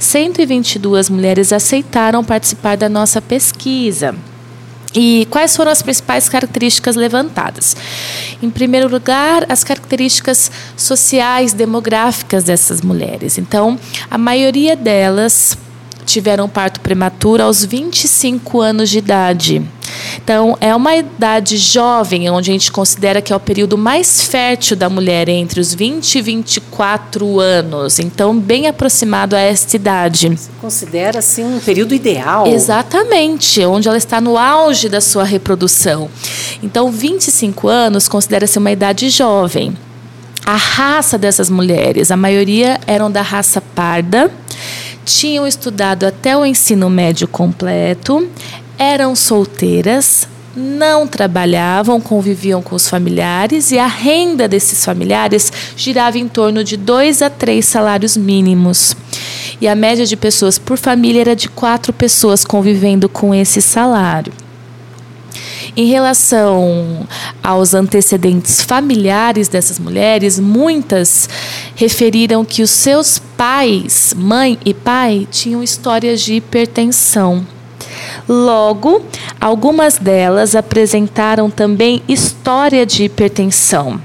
122 0.00 1.08
mulheres 1.08 1.52
aceitaram 1.52 2.24
participar 2.24 2.76
da 2.76 2.88
nossa 2.88 3.22
pesquisa. 3.22 4.16
E 4.94 5.26
quais 5.28 5.56
foram 5.56 5.72
as 5.72 5.82
principais 5.82 6.28
características 6.28 6.94
levantadas? 6.94 7.76
Em 8.40 8.48
primeiro 8.48 8.88
lugar, 8.88 9.44
as 9.48 9.64
características 9.64 10.50
sociais, 10.76 11.52
demográficas 11.52 12.44
dessas 12.44 12.80
mulheres. 12.80 13.36
Então, 13.36 13.78
a 14.08 14.16
maioria 14.16 14.76
delas 14.76 15.58
tiveram 16.04 16.48
parto 16.48 16.80
prematuro 16.80 17.42
aos 17.42 17.64
25 17.64 18.60
anos 18.60 18.90
de 18.90 18.98
idade. 18.98 19.62
Então, 20.16 20.56
é 20.60 20.74
uma 20.74 20.96
idade 20.96 21.56
jovem, 21.56 22.28
onde 22.30 22.50
a 22.50 22.52
gente 22.52 22.70
considera 22.72 23.20
que 23.20 23.32
é 23.32 23.36
o 23.36 23.40
período 23.40 23.76
mais 23.76 24.22
fértil 24.22 24.76
da 24.76 24.88
mulher, 24.88 25.28
entre 25.28 25.60
os 25.60 25.74
20 25.74 26.16
e 26.16 26.22
24 26.22 27.40
anos. 27.40 27.98
Então, 27.98 28.38
bem 28.38 28.66
aproximado 28.66 29.36
a 29.36 29.40
esta 29.40 29.76
idade. 29.76 30.28
Você 30.28 30.50
considera, 30.60 31.18
assim, 31.18 31.44
um 31.44 31.60
período 31.60 31.94
ideal? 31.94 32.46
Exatamente, 32.46 33.64
onde 33.64 33.88
ela 33.88 33.98
está 33.98 34.20
no 34.20 34.38
auge 34.38 34.88
da 34.88 35.00
sua 35.00 35.24
reprodução. 35.24 36.08
Então, 36.62 36.90
25 36.90 37.68
anos 37.68 38.08
considera-se 38.08 38.58
uma 38.58 38.70
idade 38.70 39.08
jovem. 39.10 39.76
A 40.46 40.56
raça 40.56 41.16
dessas 41.16 41.48
mulheres, 41.48 42.10
a 42.10 42.16
maioria 42.16 42.78
eram 42.86 43.10
da 43.10 43.22
raça 43.22 43.62
parda, 43.62 44.30
tinham 45.04 45.46
estudado 45.46 46.04
até 46.04 46.36
o 46.36 46.44
ensino 46.44 46.88
médio 46.88 47.28
completo, 47.28 48.28
eram 48.78 49.14
solteiras, 49.14 50.26
não 50.56 51.06
trabalhavam, 51.06 52.00
conviviam 52.00 52.62
com 52.62 52.74
os 52.76 52.88
familiares 52.88 53.70
e 53.70 53.78
a 53.78 53.86
renda 53.86 54.46
desses 54.46 54.84
familiares 54.84 55.52
girava 55.76 56.18
em 56.18 56.28
torno 56.28 56.62
de 56.62 56.76
dois 56.76 57.22
a 57.22 57.28
três 57.28 57.66
salários 57.66 58.16
mínimos. 58.16 58.96
E 59.60 59.68
a 59.68 59.74
média 59.74 60.06
de 60.06 60.16
pessoas 60.16 60.58
por 60.58 60.78
família 60.78 61.20
era 61.20 61.36
de 61.36 61.48
quatro 61.48 61.92
pessoas 61.92 62.44
convivendo 62.44 63.08
com 63.08 63.34
esse 63.34 63.60
salário. 63.60 64.43
Em 65.76 65.86
relação 65.86 67.06
aos 67.42 67.74
antecedentes 67.74 68.62
familiares 68.62 69.48
dessas 69.48 69.78
mulheres, 69.78 70.38
muitas 70.38 71.28
referiram 71.74 72.44
que 72.44 72.62
os 72.62 72.70
seus 72.70 73.18
pais, 73.18 74.14
mãe 74.16 74.56
e 74.64 74.72
pai, 74.72 75.26
tinham 75.30 75.64
histórias 75.64 76.20
de 76.20 76.34
hipertensão. 76.34 77.44
Logo, 78.28 79.04
algumas 79.40 79.98
delas 79.98 80.54
apresentaram 80.54 81.50
também 81.50 82.02
história 82.08 82.86
de 82.86 83.04
hipertensão. 83.04 84.00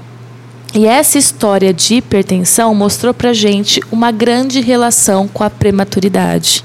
E 0.74 0.86
essa 0.86 1.18
história 1.18 1.72
de 1.72 1.96
hipertensão 1.96 2.74
mostrou 2.74 3.14
para 3.14 3.32
gente 3.32 3.80
uma 3.92 4.10
grande 4.10 4.60
relação 4.60 5.28
com 5.28 5.44
a 5.44 5.50
prematuridade. 5.50 6.64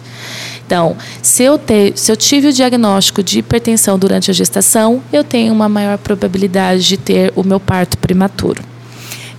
Então, 0.65 0.95
se 1.22 1.43
eu, 1.43 1.60
te, 1.60 1.93
se 1.95 2.12
eu 2.12 2.17
tive 2.17 2.48
o 2.48 2.53
diagnóstico 2.53 3.22
de 3.22 3.39
hipertensão 3.39 4.00
durante 4.00 4.31
a 4.31 4.34
gestação, 4.34 5.01
eu 5.13 5.24
tenho 5.24 5.53
uma 5.53 5.69
maior 5.69 5.98
probabilidade 5.98 6.88
de 6.88 6.98
ter 6.98 7.31
o 7.36 7.43
meu 7.43 7.60
parto 7.60 7.98
prematuro. 7.98 8.63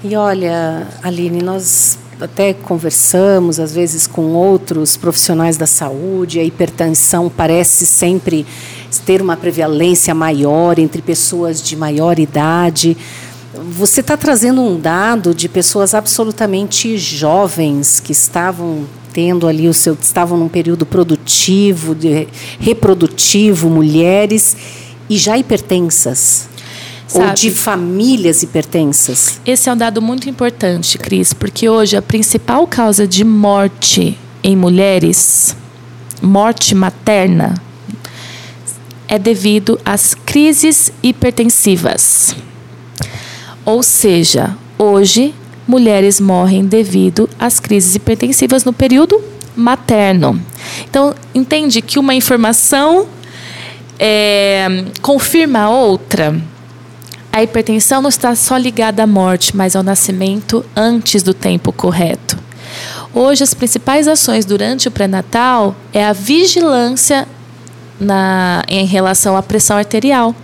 E 0.04 0.14
olha, 0.14 0.86
Aline, 1.02 1.42
nós 1.42 1.98
até 2.20 2.54
conversamos 2.54 3.58
às 3.58 3.74
vezes 3.74 4.06
com 4.06 4.32
outros 4.32 4.96
profissionais 4.96 5.56
da 5.56 5.66
saúde, 5.66 6.38
a 6.38 6.44
hipertensão 6.44 7.28
parece 7.28 7.84
sempre 7.86 8.46
ter 9.04 9.20
uma 9.20 9.36
prevalência 9.36 10.14
maior 10.14 10.78
entre 10.78 11.02
pessoas 11.02 11.60
de 11.60 11.76
maior 11.76 12.18
idade. 12.18 12.96
Você 13.70 14.00
está 14.00 14.16
trazendo 14.16 14.62
um 14.62 14.78
dado 14.78 15.34
de 15.34 15.48
pessoas 15.48 15.92
absolutamente 15.92 16.96
jovens 16.96 18.00
que 18.00 18.12
estavam 18.12 18.84
tendo 19.16 19.48
ali 19.48 19.66
o 19.66 19.72
seu 19.72 19.96
estavam 19.98 20.36
num 20.36 20.46
período 20.46 20.84
produtivo, 20.84 21.94
de, 21.94 22.28
reprodutivo, 22.60 23.70
mulheres 23.70 24.54
e 25.08 25.16
já 25.16 25.38
hipertensas. 25.38 26.46
Sabe, 27.08 27.24
ou 27.24 27.32
de 27.32 27.50
famílias 27.50 28.42
hipertensas. 28.42 29.40
Esse 29.46 29.70
é 29.70 29.72
um 29.72 29.76
dado 29.76 30.02
muito 30.02 30.28
importante, 30.28 30.98
Cris, 30.98 31.32
porque 31.32 31.66
hoje 31.66 31.96
a 31.96 32.02
principal 32.02 32.66
causa 32.66 33.06
de 33.08 33.24
morte 33.24 34.18
em 34.42 34.54
mulheres, 34.54 35.56
morte 36.20 36.74
materna, 36.74 37.54
é 39.08 39.18
devido 39.18 39.80
às 39.82 40.12
crises 40.12 40.92
hipertensivas. 41.02 42.36
Ou 43.64 43.82
seja, 43.82 44.54
hoje 44.78 45.34
mulheres 45.66 46.20
morrem 46.20 46.64
devido 46.64 47.28
às 47.38 47.58
crises 47.58 47.94
hipertensivas 47.94 48.64
no 48.64 48.72
período 48.72 49.20
materno. 49.54 50.40
Então, 50.88 51.14
entende 51.34 51.80
que 51.80 51.98
uma 51.98 52.14
informação 52.14 53.06
é, 53.98 54.84
confirma 55.00 55.60
a 55.60 55.70
outra. 55.70 56.38
A 57.32 57.42
hipertensão 57.42 58.00
não 58.00 58.08
está 58.08 58.34
só 58.34 58.56
ligada 58.56 59.02
à 59.02 59.06
morte, 59.06 59.56
mas 59.56 59.76
ao 59.76 59.82
nascimento 59.82 60.64
antes 60.74 61.22
do 61.22 61.34
tempo 61.34 61.72
correto. 61.72 62.38
Hoje, 63.12 63.42
as 63.42 63.54
principais 63.54 64.06
ações 64.06 64.44
durante 64.44 64.88
o 64.88 64.90
pré-natal 64.90 65.74
é 65.92 66.04
a 66.04 66.12
vigilância 66.12 67.26
na, 67.98 68.62
em 68.68 68.84
relação 68.84 69.36
à 69.36 69.42
pressão 69.42 69.76
arterial. 69.76 70.34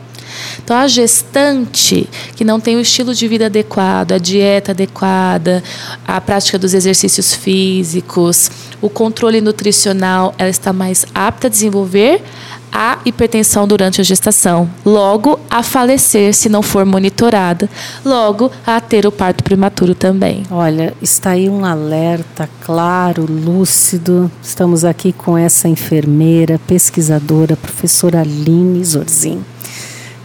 Então, 0.63 0.77
a 0.77 0.87
gestante 0.87 2.09
que 2.37 2.45
não 2.45 2.61
tem 2.61 2.77
o 2.77 2.81
estilo 2.81 3.15
de 3.15 3.27
vida 3.29 3.47
adequado, 3.47 4.13
a 4.13 4.19
dieta 4.19 4.73
adequada, 4.73 5.63
a 6.07 6.21
prática 6.21 6.59
dos 6.59 6.75
exercícios 6.75 7.35
físicos, 7.35 8.51
o 8.81 8.89
controle 8.89 9.41
nutricional, 9.41 10.35
ela 10.39 10.51
está 10.51 10.73
mais 10.73 11.07
apta 11.15 11.47
a 11.47 11.51
desenvolver 11.51 12.23
a 12.73 12.99
hipertensão 13.05 13.69
durante 13.69 14.01
a 14.01 14.05
gestação, 14.05 14.69
logo 14.85 15.39
a 15.51 15.63
falecer 15.63 16.33
se 16.33 16.49
não 16.49 16.63
for 16.63 16.87
monitorada, 16.87 17.69
logo 18.03 18.51
a 18.67 18.81
ter 18.81 19.07
o 19.07 19.13
parto 19.13 19.45
prematuro 19.45 19.95
também. 19.95 20.45
Olha, 20.51 20.95
está 21.03 21.31
aí 21.31 21.51
um 21.51 21.67
alerta 21.67 22.49
claro, 22.65 23.27
lúcido. 23.29 24.31
Estamos 24.43 24.85
aqui 24.85 25.13
com 25.13 25.37
essa 25.37 25.69
enfermeira, 25.69 26.59
pesquisadora, 26.67 27.57
professora 27.57 28.23
Aline 28.23 28.83
Zorzin. 28.83 29.45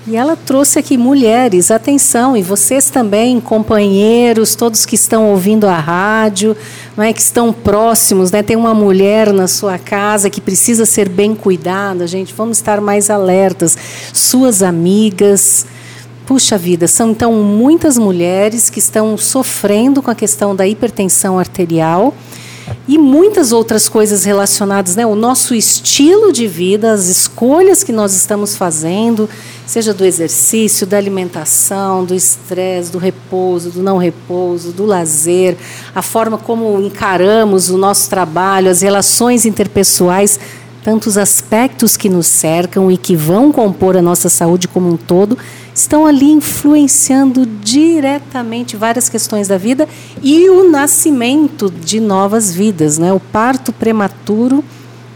E 0.09 0.15
ela 0.15 0.37
trouxe 0.37 0.79
aqui 0.79 0.97
mulheres, 0.97 1.69
atenção, 1.69 2.37
e 2.37 2.41
vocês 2.41 2.89
também, 2.89 3.41
companheiros, 3.41 4.55
todos 4.55 4.85
que 4.85 4.95
estão 4.95 5.31
ouvindo 5.31 5.67
a 5.67 5.77
rádio, 5.77 6.55
não 6.95 7.03
é, 7.03 7.11
que 7.11 7.19
estão 7.19 7.51
próximos, 7.51 8.31
né? 8.31 8.41
Tem 8.41 8.55
uma 8.55 8.73
mulher 8.73 9.33
na 9.33 9.49
sua 9.49 9.77
casa 9.77 10.29
que 10.29 10.39
precisa 10.39 10.85
ser 10.85 11.09
bem 11.09 11.35
cuidada, 11.35 12.07
gente, 12.07 12.33
vamos 12.33 12.55
estar 12.57 12.79
mais 12.79 13.09
alertas. 13.09 13.77
Suas 14.13 14.63
amigas, 14.63 15.65
puxa 16.25 16.57
vida, 16.57 16.87
são 16.87 17.11
então 17.11 17.33
muitas 17.33 17.97
mulheres 17.97 18.69
que 18.69 18.79
estão 18.79 19.17
sofrendo 19.17 20.01
com 20.01 20.09
a 20.09 20.15
questão 20.15 20.55
da 20.55 20.65
hipertensão 20.65 21.37
arterial 21.37 22.13
e 22.87 22.97
muitas 22.97 23.51
outras 23.51 23.89
coisas 23.89 24.23
relacionadas, 24.23 24.95
né? 24.95 25.05
O 25.05 25.15
nosso 25.15 25.53
estilo 25.53 26.31
de 26.31 26.47
vida, 26.47 26.91
as 26.91 27.07
escolhas 27.07 27.83
que 27.83 27.91
nós 27.91 28.13
estamos 28.13 28.55
fazendo, 28.55 29.29
seja 29.65 29.93
do 29.93 30.05
exercício, 30.05 30.87
da 30.87 30.97
alimentação, 30.97 32.05
do 32.05 32.15
estresse, 32.15 32.91
do 32.91 32.97
repouso, 32.97 33.69
do 33.69 33.83
não 33.83 33.97
repouso, 33.97 34.71
do 34.71 34.85
lazer, 34.85 35.57
a 35.93 36.01
forma 36.01 36.37
como 36.37 36.81
encaramos 36.81 37.69
o 37.69 37.77
nosso 37.77 38.09
trabalho, 38.09 38.69
as 38.69 38.81
relações 38.81 39.45
interpessoais, 39.45 40.39
tantos 40.83 41.17
aspectos 41.17 41.97
que 41.97 42.07
nos 42.07 42.27
cercam 42.27 42.89
e 42.89 42.97
que 42.97 43.15
vão 43.15 43.51
compor 43.51 43.97
a 43.97 44.01
nossa 44.01 44.29
saúde 44.29 44.67
como 44.67 44.87
um 44.87 44.95
todo 44.95 45.37
estão 45.77 46.07
ali 46.07 46.31
influenciando 46.31 47.45
diretamente 47.45 48.75
várias 48.75 49.07
questões 49.07 49.47
da 49.47 49.59
vida 49.59 49.87
e 50.23 50.49
o 50.49 50.69
nascimento 50.69 51.69
de 51.69 51.99
novas 51.99 52.51
vidas, 52.53 52.97
né? 52.97 53.13
O 53.13 53.19
parto 53.19 53.71
prematuro 53.71 54.63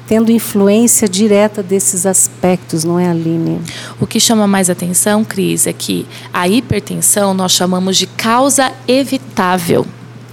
tendo 0.08 0.32
influência 0.32 1.08
direta 1.08 1.64
desses 1.64 2.06
aspectos, 2.06 2.84
não 2.84 3.00
é, 3.00 3.10
Aline? 3.10 3.60
O 4.00 4.06
que 4.06 4.20
chama 4.20 4.46
mais 4.46 4.70
atenção, 4.70 5.24
Cris, 5.24 5.66
é 5.66 5.74
que 5.74 6.06
a 6.32 6.48
hipertensão 6.48 7.34
nós 7.34 7.54
chamamos 7.54 7.98
de 7.98 8.06
causa 8.06 8.72
evitável. 8.88 9.86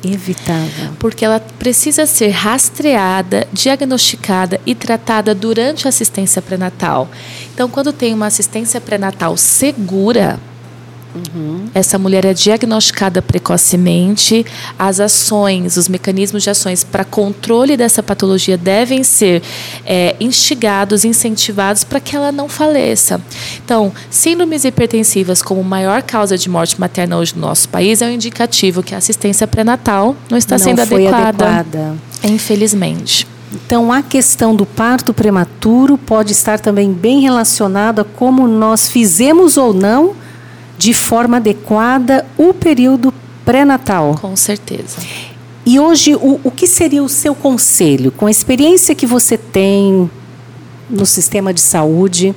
Evitável. 0.05 0.91
Porque 0.99 1.25
ela 1.25 1.41
precisa 1.59 2.07
ser 2.07 2.29
rastreada, 2.29 3.47
diagnosticada 3.53 4.61
e 4.65 4.75
tratada 4.75 5.35
durante 5.35 5.87
a 5.87 5.89
assistência 5.89 6.41
pré-natal. 6.41 7.09
Então, 7.53 7.69
quando 7.69 7.93
tem 7.93 8.15
uma 8.15 8.27
assistência 8.27 8.81
pré-natal 8.81 9.37
segura, 9.37 10.39
Uhum. 11.15 11.67
Essa 11.75 11.99
mulher 11.99 12.25
é 12.25 12.35
diagnosticada 12.35 13.23
precocemente. 13.23 14.45
As 14.79 15.01
ações, 15.01 15.77
os 15.77 15.89
mecanismos 15.89 16.43
de 16.43 16.51
ações 16.51 16.85
para 16.85 17.05
controle 17.05 17.77
dessa 17.77 18.03
patologia 18.03 18.57
devem 18.57 19.03
ser 19.03 19.43
é, 19.85 20.17
instigados, 20.21 21.05
incentivados 21.05 21.85
para 21.85 22.01
que 22.01 22.15
ela 22.15 22.31
não 22.31 22.49
faleça. 22.49 23.21
Então, 23.65 23.93
síndromes 24.11 24.65
hipertensivas 24.65 25.43
como 25.43 25.63
maior 25.65 26.03
causa 26.03 26.37
de 26.37 26.49
morte 26.49 26.79
materna 26.81 27.17
hoje 27.17 27.35
no 27.35 27.41
nosso 27.41 27.69
país 27.69 28.03
é 28.03 28.07
um 28.07 28.11
indicativo 28.11 28.83
que 28.83 28.95
a 28.95 28.99
assistência 28.99 29.47
pré-natal 29.47 30.17
não 30.31 30.39
está 30.39 30.57
não 30.57 30.65
sendo 30.65 30.81
adequada, 30.81 31.29
adequada. 31.29 31.97
Infelizmente. 32.25 33.27
Então, 33.53 33.91
a 33.91 34.03
questão 34.03 34.55
do 34.55 34.67
parto 34.67 35.15
prematuro 35.15 35.97
pode 35.97 36.33
estar 36.33 36.61
também 36.61 36.93
bem 36.93 37.21
relacionada 37.21 38.03
a 38.03 38.05
como 38.05 38.47
nós 38.47 38.89
fizemos 38.89 39.57
ou 39.57 39.73
não 39.73 40.15
de 40.79 40.95
forma 40.95 41.37
adequada 41.39 42.25
o 42.39 42.55
período 42.55 43.13
pré-natal. 43.45 44.17
Com 44.21 44.37
certeza. 44.37 44.99
E 45.67 45.79
hoje, 45.79 46.15
o, 46.15 46.41
o 46.45 46.51
que 46.51 46.67
seria 46.67 47.03
o 47.03 47.09
seu 47.09 47.35
conselho, 47.35 48.11
com 48.13 48.27
a 48.27 48.31
experiência 48.31 48.95
que 48.95 49.07
você 49.07 49.37
tem 49.37 50.11
no 50.89 51.05
sistema 51.05 51.53
de 51.53 51.61
saúde, 51.61 52.35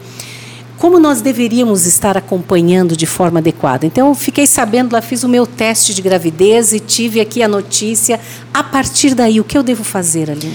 como 0.77 0.99
nós 0.99 1.21
deveríamos 1.21 1.85
estar 1.85 2.17
acompanhando 2.17 2.97
de 2.97 3.05
forma 3.05 3.39
adequada. 3.39 3.85
Então, 3.85 4.09
eu 4.09 4.15
fiquei 4.15 4.47
sabendo, 4.47 4.93
lá 4.93 5.01
fiz 5.01 5.23
o 5.23 5.29
meu 5.29 5.45
teste 5.45 5.93
de 5.93 6.01
gravidez 6.01 6.73
e 6.73 6.79
tive 6.79 7.21
aqui 7.21 7.43
a 7.43 7.47
notícia. 7.47 8.19
A 8.51 8.63
partir 8.63 9.13
daí, 9.13 9.39
o 9.39 9.43
que 9.43 9.57
eu 9.57 9.63
devo 9.63 9.83
fazer 9.83 10.31
ali? 10.31 10.51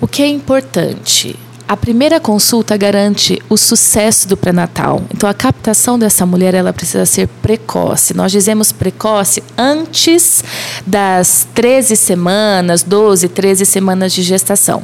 O 0.00 0.08
que 0.08 0.22
é 0.22 0.26
importante? 0.26 1.36
A 1.70 1.76
primeira 1.76 2.18
consulta 2.18 2.76
garante 2.76 3.40
o 3.48 3.56
sucesso 3.56 4.26
do 4.26 4.36
pré-natal. 4.36 5.04
Então, 5.14 5.30
a 5.30 5.32
captação 5.32 5.96
dessa 5.96 6.26
mulher 6.26 6.52
ela 6.52 6.72
precisa 6.72 7.06
ser 7.06 7.28
precoce. 7.40 8.12
Nós 8.12 8.32
dizemos 8.32 8.72
precoce 8.72 9.40
antes 9.56 10.42
das 10.84 11.46
13 11.54 11.94
semanas, 11.94 12.82
12, 12.82 13.28
13 13.28 13.64
semanas 13.64 14.12
de 14.12 14.20
gestação. 14.22 14.82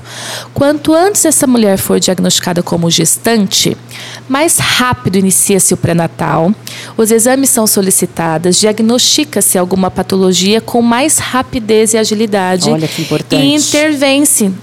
Quanto 0.55 0.95
antes 0.95 1.25
essa 1.25 1.45
mulher 1.45 1.77
for 1.77 1.99
diagnosticada 1.99 2.63
como 2.63 2.89
gestante, 2.89 3.77
mais 4.29 4.59
rápido 4.59 5.17
inicia-se 5.17 5.75
o 5.75 5.77
pré-natal, 5.77 6.55
os 6.97 7.11
exames 7.11 7.51
são 7.51 7.67
solicitados, 7.67 8.61
diagnostica-se 8.61 9.59
alguma 9.59 9.91
patologia 9.91 10.61
com 10.61 10.81
mais 10.81 11.19
rapidez 11.19 11.95
e 11.95 11.99
agilidade. 11.99 12.71
Olha 12.71 12.87
que 12.87 13.03
importante. 13.03 13.43
E 13.43 13.57
intervém-se 13.57 14.55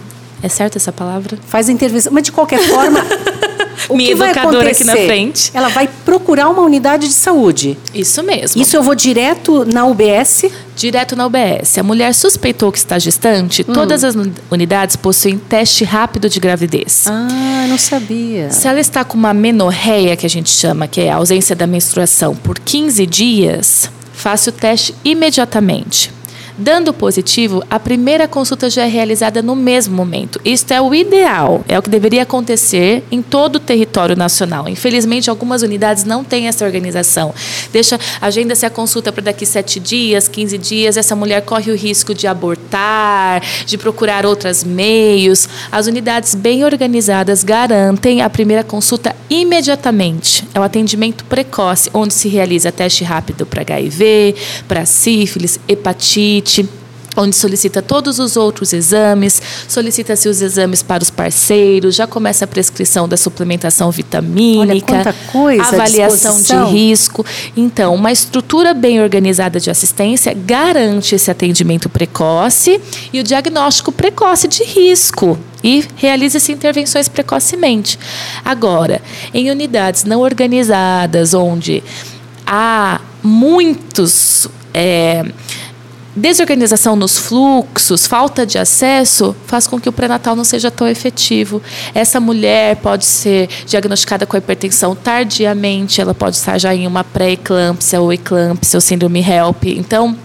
é 0.44 0.50
certo 0.50 0.76
essa 0.76 0.92
palavra? 0.92 1.38
Faz 1.48 1.70
a 1.70 1.72
intervenção. 1.72 2.12
Mas 2.12 2.24
de 2.24 2.32
qualquer 2.34 2.60
forma. 2.60 3.00
o 3.88 3.96
Minha 3.96 4.10
que 4.10 4.16
vai 4.16 4.32
acontecer? 4.32 4.70
aqui 4.70 4.84
na 4.84 4.94
frente. 4.94 5.52
Ela 5.54 5.70
vai 5.70 5.90
procurar 6.04 6.50
uma 6.50 6.62
unidade 6.62 7.08
de 7.08 7.14
saúde. 7.14 7.78
Isso 7.94 8.22
mesmo. 8.22 8.62
Isso 8.62 8.76
eu 8.76 8.84
vou 8.84 8.94
direto 8.94 9.64
na 9.64 9.86
UBS? 9.86 10.44
Direto 10.76 11.16
na 11.16 11.26
UBS. 11.28 11.78
A 11.78 11.84
mulher 11.84 12.14
suspeitou 12.14 12.74
que 12.74 12.78
está 12.78 13.00
gestante, 13.00 13.66
hum. 13.66 13.74
todas 13.74 14.04
as 14.04 14.16
unidades 14.52 14.98
possuem 14.98 15.38
teste 15.38 15.86
rápido 15.86 16.28
de 16.28 16.42
gravidez. 16.42 17.06
Ah, 17.08 17.66
não 17.70 17.78
sabia. 17.78 18.50
Se 18.52 18.68
ela 18.68 18.82
está 18.82 19.06
com 19.06 19.18
uma 19.18 19.34
menorreia, 19.34 20.18
que 20.18 20.26
a 20.26 20.30
gente 20.30 20.50
chama, 20.50 20.90
que 20.90 21.00
é 21.00 21.10
a 21.10 21.16
ausência 21.16 21.56
da 21.56 21.66
menstruação, 21.66 22.36
por 22.36 22.60
15 22.60 23.06
dias, 23.06 23.90
faça 24.12 24.50
o 24.50 24.54
teste 24.54 24.94
imediatamente. 25.06 26.12
Dando 26.58 26.94
positivo, 26.94 27.63
a 27.68 27.80
primeira 27.80 28.28
consulta 28.28 28.70
já 28.70 28.84
é 28.84 28.88
realizada 28.88 29.42
no 29.42 29.56
mesmo 29.56 29.96
momento. 29.96 30.39
Isto 30.46 30.72
é 30.72 30.80
o 30.80 30.94
ideal, 30.94 31.66
é 31.68 31.80
o 31.80 31.82
que 31.82 31.89
deveria 31.89 32.22
acontecer 32.22 33.04
em 33.12 33.24
todo 33.24 33.56
o 33.56 33.60
território 33.60 34.16
nacional. 34.16 34.70
Infelizmente, 34.70 35.32
algumas 35.32 35.63
unidades 35.63 36.04
não 36.04 36.24
têm 36.24 36.48
essa 36.48 36.63
organização. 36.63 37.34
Deixa, 37.72 38.00
agenda-se 38.22 38.68
a 38.68 38.70
consulta 38.70 39.12
para 39.12 39.24
daqui 39.24 39.48
sete 39.48 39.80
dias, 39.80 40.28
15 40.28 40.58
dias, 40.60 40.96
essa 40.96 41.16
mulher 41.16 41.42
corre 41.42 41.72
o 41.72 41.76
risco 41.76 42.13
de 42.13 42.28
abortar, 42.28 43.42
de 43.66 43.76
procurar 43.76 44.24
outros 44.24 44.63
meios. 44.63 45.50
As 45.72 45.88
unidades 45.88 46.36
bem 46.36 46.63
organizadas 46.63 47.44
garantem 47.44 48.22
a 48.22 48.30
primeira 48.30 48.63
consulta 48.63 49.16
imediatamente. 49.28 50.48
É 50.54 50.60
o 50.60 50.63
atendimento 50.63 51.26
precoce, 51.26 51.89
onde 51.96 52.13
se 52.13 52.28
realiza 52.28 52.72
teste 52.72 53.04
rápido 53.04 53.44
para 53.44 53.62
HIV, 53.62 54.36
para 54.68 54.86
sífilis, 54.86 55.60
hepatite 55.68 56.43
onde 57.16 57.36
solicita 57.36 57.82
todos 57.82 58.20
os 58.20 58.36
outros 58.36 58.74
exames, 58.74 59.42
solicita-se 59.68 60.28
os 60.28 60.42
exames 60.42 60.82
para 60.82 61.04
os 61.04 61.10
parceiros, 61.10 61.96
já 61.96 62.08
começa 62.08 62.46
a 62.46 62.48
prescrição 62.48 63.08
da 63.08 63.18
suplementação 63.18 63.92
vitamínica, 63.92 64.94
Olha, 64.94 65.16
coisa, 65.32 65.64
avaliação 65.64 66.42
de 66.42 66.72
risco. 66.72 67.26
Então, 67.56 67.94
uma 67.94 68.12
estrutura 68.12 68.74
bem 68.74 69.02
organizada 69.02 69.60
de 69.60 69.70
assistência 69.70 70.34
garante 70.34 71.16
esse 71.16 71.30
atendimento 71.30 71.90
precoce 71.90 72.82
e 73.12 73.20
o 73.20 73.24
diagnóstico 73.24 73.92
precoce 73.92 74.48
de 74.48 74.64
risco 74.64 75.38
e 75.64 75.86
realiza-se 75.96 76.52
intervenções 76.52 77.08
precocemente. 77.08 77.98
Agora, 78.44 79.02
em 79.34 79.50
unidades 79.50 80.04
não 80.04 80.22
organizadas, 80.22 81.34
onde 81.34 81.84
há 82.46 83.00
muitos 83.24 84.50
é, 84.74 85.24
desorganização 86.15 86.95
nos 86.95 87.17
fluxos, 87.17 88.06
falta 88.06 88.45
de 88.45 88.58
acesso, 88.58 89.36
faz 89.47 89.67
com 89.67 89.80
que 89.80 89.89
o 89.89 89.91
pré-natal 89.91 90.36
não 90.36 90.43
seja 90.43 90.69
tão 90.69 90.88
efetivo. 90.88 91.62
Essa 91.93 92.19
mulher 92.19 92.76
pode 92.78 93.06
ser 93.06 93.49
diagnosticada 93.65 94.26
com 94.26 94.38
hipertensão 94.38 94.95
tardiamente, 94.95 95.99
ela 95.99 96.13
pode 96.13 96.36
estar 96.36 96.58
já 96.60 96.73
em 96.73 96.86
uma 96.86 97.04
pré-eclâmpsia 97.04 97.99
ou 97.99 98.13
eclâmpsia 98.13 98.78
ou 98.78 98.82
síndrome 98.82 99.21
HELP. 99.21 99.65
Então, 99.78 100.15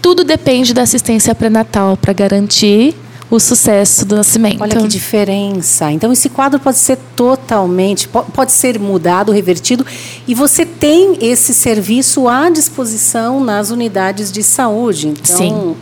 tudo 0.00 0.24
depende 0.24 0.72
da 0.72 0.82
assistência 0.82 1.34
pré-natal 1.34 1.96
para 1.96 2.12
garantir 2.12 2.94
o 3.30 3.40
sucesso 3.40 4.04
do 4.04 4.16
nascimento. 4.16 4.60
Olha 4.60 4.76
que 4.76 4.88
diferença. 4.88 5.90
Então 5.90 6.12
esse 6.12 6.28
quadro 6.28 6.60
pode 6.60 6.78
ser 6.78 6.98
totalmente, 7.16 8.08
pode 8.08 8.52
ser 8.52 8.78
mudado, 8.78 9.32
revertido, 9.32 9.84
e 10.26 10.34
você 10.34 10.64
tem 10.64 11.18
esse 11.20 11.54
serviço 11.54 12.28
à 12.28 12.48
disposição 12.50 13.42
nas 13.42 13.70
unidades 13.70 14.30
de 14.30 14.42
saúde. 14.42 15.08
Então, 15.08 15.36
Sim. 15.36 15.76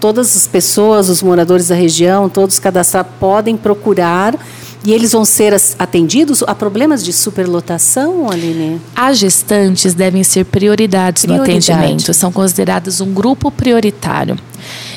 todas 0.00 0.36
as 0.36 0.46
pessoas, 0.46 1.08
os 1.08 1.22
moradores 1.22 1.68
da 1.68 1.74
região, 1.74 2.28
todos 2.28 2.58
cadastrados 2.58 3.12
podem 3.18 3.56
procurar 3.56 4.38
e 4.84 4.92
eles 4.92 5.12
vão 5.12 5.24
ser 5.24 5.54
atendidos 5.78 6.42
a 6.46 6.54
problemas 6.54 7.04
de 7.04 7.12
superlotação, 7.12 8.30
Aline? 8.30 8.80
As 8.94 9.18
gestantes 9.18 9.92
devem 9.92 10.22
ser 10.22 10.44
prioridades 10.44 11.24
Prioridade. 11.24 11.50
no 11.50 11.74
atendimento, 11.74 12.14
são 12.14 12.30
consideradas 12.30 13.00
um 13.00 13.12
grupo 13.12 13.50
prioritário. 13.50 14.38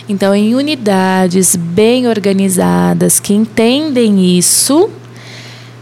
Então, 0.08 0.34
em 0.34 0.56
unidades 0.56 1.56
bem 1.56 2.08
organizadas 2.08 3.20
que 3.20 3.34
entendem 3.34 4.38
isso, 4.38 4.90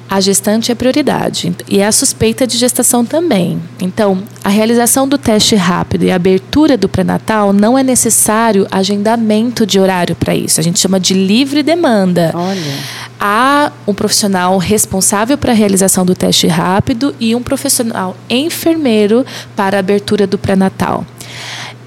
a 0.09 0.19
gestante 0.19 0.71
é 0.71 0.75
prioridade 0.75 1.55
e 1.67 1.79
é 1.79 1.85
a 1.85 1.91
suspeita 1.91 2.47
de 2.47 2.57
gestação 2.57 3.05
também. 3.05 3.61
Então, 3.79 4.23
a 4.43 4.49
realização 4.49 5.07
do 5.07 5.19
teste 5.19 5.55
rápido 5.55 6.03
e 6.03 6.09
a 6.09 6.15
abertura 6.15 6.75
do 6.75 6.89
pré-natal 6.89 7.53
não 7.53 7.77
é 7.77 7.83
necessário 7.83 8.65
agendamento 8.71 9.67
de 9.67 9.79
horário 9.79 10.15
para 10.15 10.33
isso. 10.33 10.59
A 10.59 10.63
gente 10.63 10.79
chama 10.79 10.99
de 10.99 11.13
livre 11.13 11.61
demanda. 11.61 12.31
Olha. 12.33 12.73
Há 13.19 13.71
um 13.85 13.93
profissional 13.93 14.57
responsável 14.57 15.37
para 15.37 15.51
a 15.51 15.55
realização 15.55 16.03
do 16.03 16.15
teste 16.15 16.47
rápido 16.47 17.13
e 17.19 17.35
um 17.35 17.43
profissional 17.43 18.17
enfermeiro 18.27 19.23
para 19.55 19.77
a 19.77 19.79
abertura 19.79 20.25
do 20.25 20.39
pré-natal. 20.39 21.05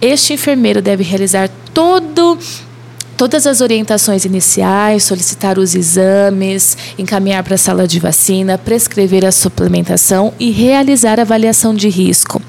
Este 0.03 0.33
enfermeiro 0.33 0.83
deve 0.83 1.05
realizar 1.05 1.49
todo 1.73 2.37
todas 3.17 3.47
as 3.47 3.61
orientações 3.61 4.25
iniciais, 4.25 5.05
solicitar 5.05 5.61
os 5.61 5.77
exames, 5.77 6.77
encaminhar 6.99 7.45
para 7.45 7.55
a 7.55 7.59
sala 7.59 7.87
de 7.87 8.01
vacina, 8.01 8.59
prescrever 8.59 9.25
a 9.25 9.31
suplementação 9.31 10.35
e 10.41 10.51
realizar 10.51 11.21
a 11.21 11.23
avaliação 11.23 11.73
de 11.73 11.89
risco. 11.89 12.43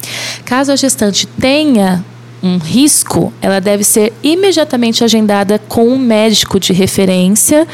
Caso 0.43 0.71
a 0.71 0.75
gestante 0.75 1.27
tenha 1.27 2.03
um 2.41 2.57
risco, 2.57 3.31
ela 3.39 3.61
deve 3.61 3.83
ser 3.83 4.11
imediatamente 4.23 5.03
agendada 5.03 5.59
com 5.59 5.87
um 5.87 5.99
médico 5.99 6.59
de 6.59 6.73
referência, 6.73 7.67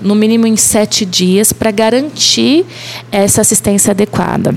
no 0.00 0.14
mínimo 0.14 0.46
em 0.46 0.56
sete 0.56 1.04
dias, 1.04 1.52
para 1.52 1.72
garantir 1.72 2.64
essa 3.10 3.40
assistência 3.40 3.90
adequada. 3.90 4.54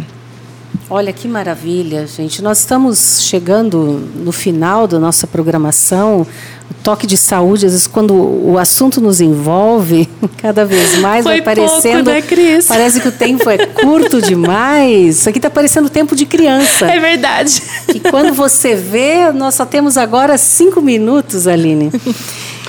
Olha 0.90 1.14
que 1.14 1.28
maravilha, 1.28 2.06
gente. 2.06 2.42
Nós 2.42 2.60
estamos 2.60 3.22
chegando 3.22 4.10
no 4.16 4.32
final 4.32 4.88
da 4.88 5.00
nossa 5.00 5.26
programação. 5.26 6.28
O 6.70 6.74
toque 6.84 7.08
de 7.08 7.16
saúde, 7.16 7.66
às 7.66 7.72
vezes, 7.72 7.88
quando 7.88 8.14
o 8.14 8.58
assunto 8.58 9.00
nos 9.00 9.22
envolve, 9.22 10.10
cada 10.38 10.66
vez 10.66 10.98
mais 11.00 11.24
Foi 11.24 11.42
vai 11.42 11.42
parecendo. 11.42 12.04
Pouco, 12.04 12.10
né, 12.10 12.22
Cris? 12.22 12.66
Parece 12.66 13.00
que 13.00 13.08
o 13.08 13.12
tempo 13.12 13.50
é 13.50 13.58
curto 13.66 14.22
demais. 14.22 15.20
Isso 15.20 15.30
aqui 15.30 15.38
está 15.38 15.50
parecendo 15.50 15.90
tempo 15.90 16.16
de 16.16 16.26
criança. 16.26 16.86
É 16.88 17.00
verdade. 17.00 17.62
E 17.94 18.00
quando 18.00 18.34
você 18.34 18.76
vê, 18.76 19.32
nós 19.32 19.56
só 19.56 19.66
temos 19.66 19.98
agora 19.98 20.38
cinco 20.38 20.82
minutos, 20.82 21.48
Aline. 21.48 21.92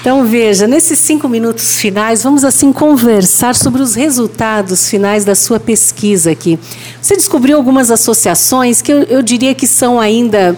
Então, 0.03 0.25
veja, 0.25 0.67
nesses 0.67 0.99
cinco 0.99 1.29
minutos 1.29 1.77
finais, 1.77 2.25
vamos 2.25 2.43
assim 2.43 2.73
conversar 2.73 3.55
sobre 3.55 3.81
os 3.81 3.95
resultados 3.95 4.91
finais 4.91 5.25
da 5.25 5.37
sua 5.37 5.61
pesquisa 5.61 6.33
aqui. 6.33 6.59
Você 7.01 7.15
descobriu 7.15 7.57
algumas 7.57 7.89
associações 7.89 8.83
que 8.83 8.93
eu, 8.93 9.05
eu 9.05 9.23
diria 9.23 9.55
que 9.55 9.65
são 9.65 10.01
ainda 10.01 10.57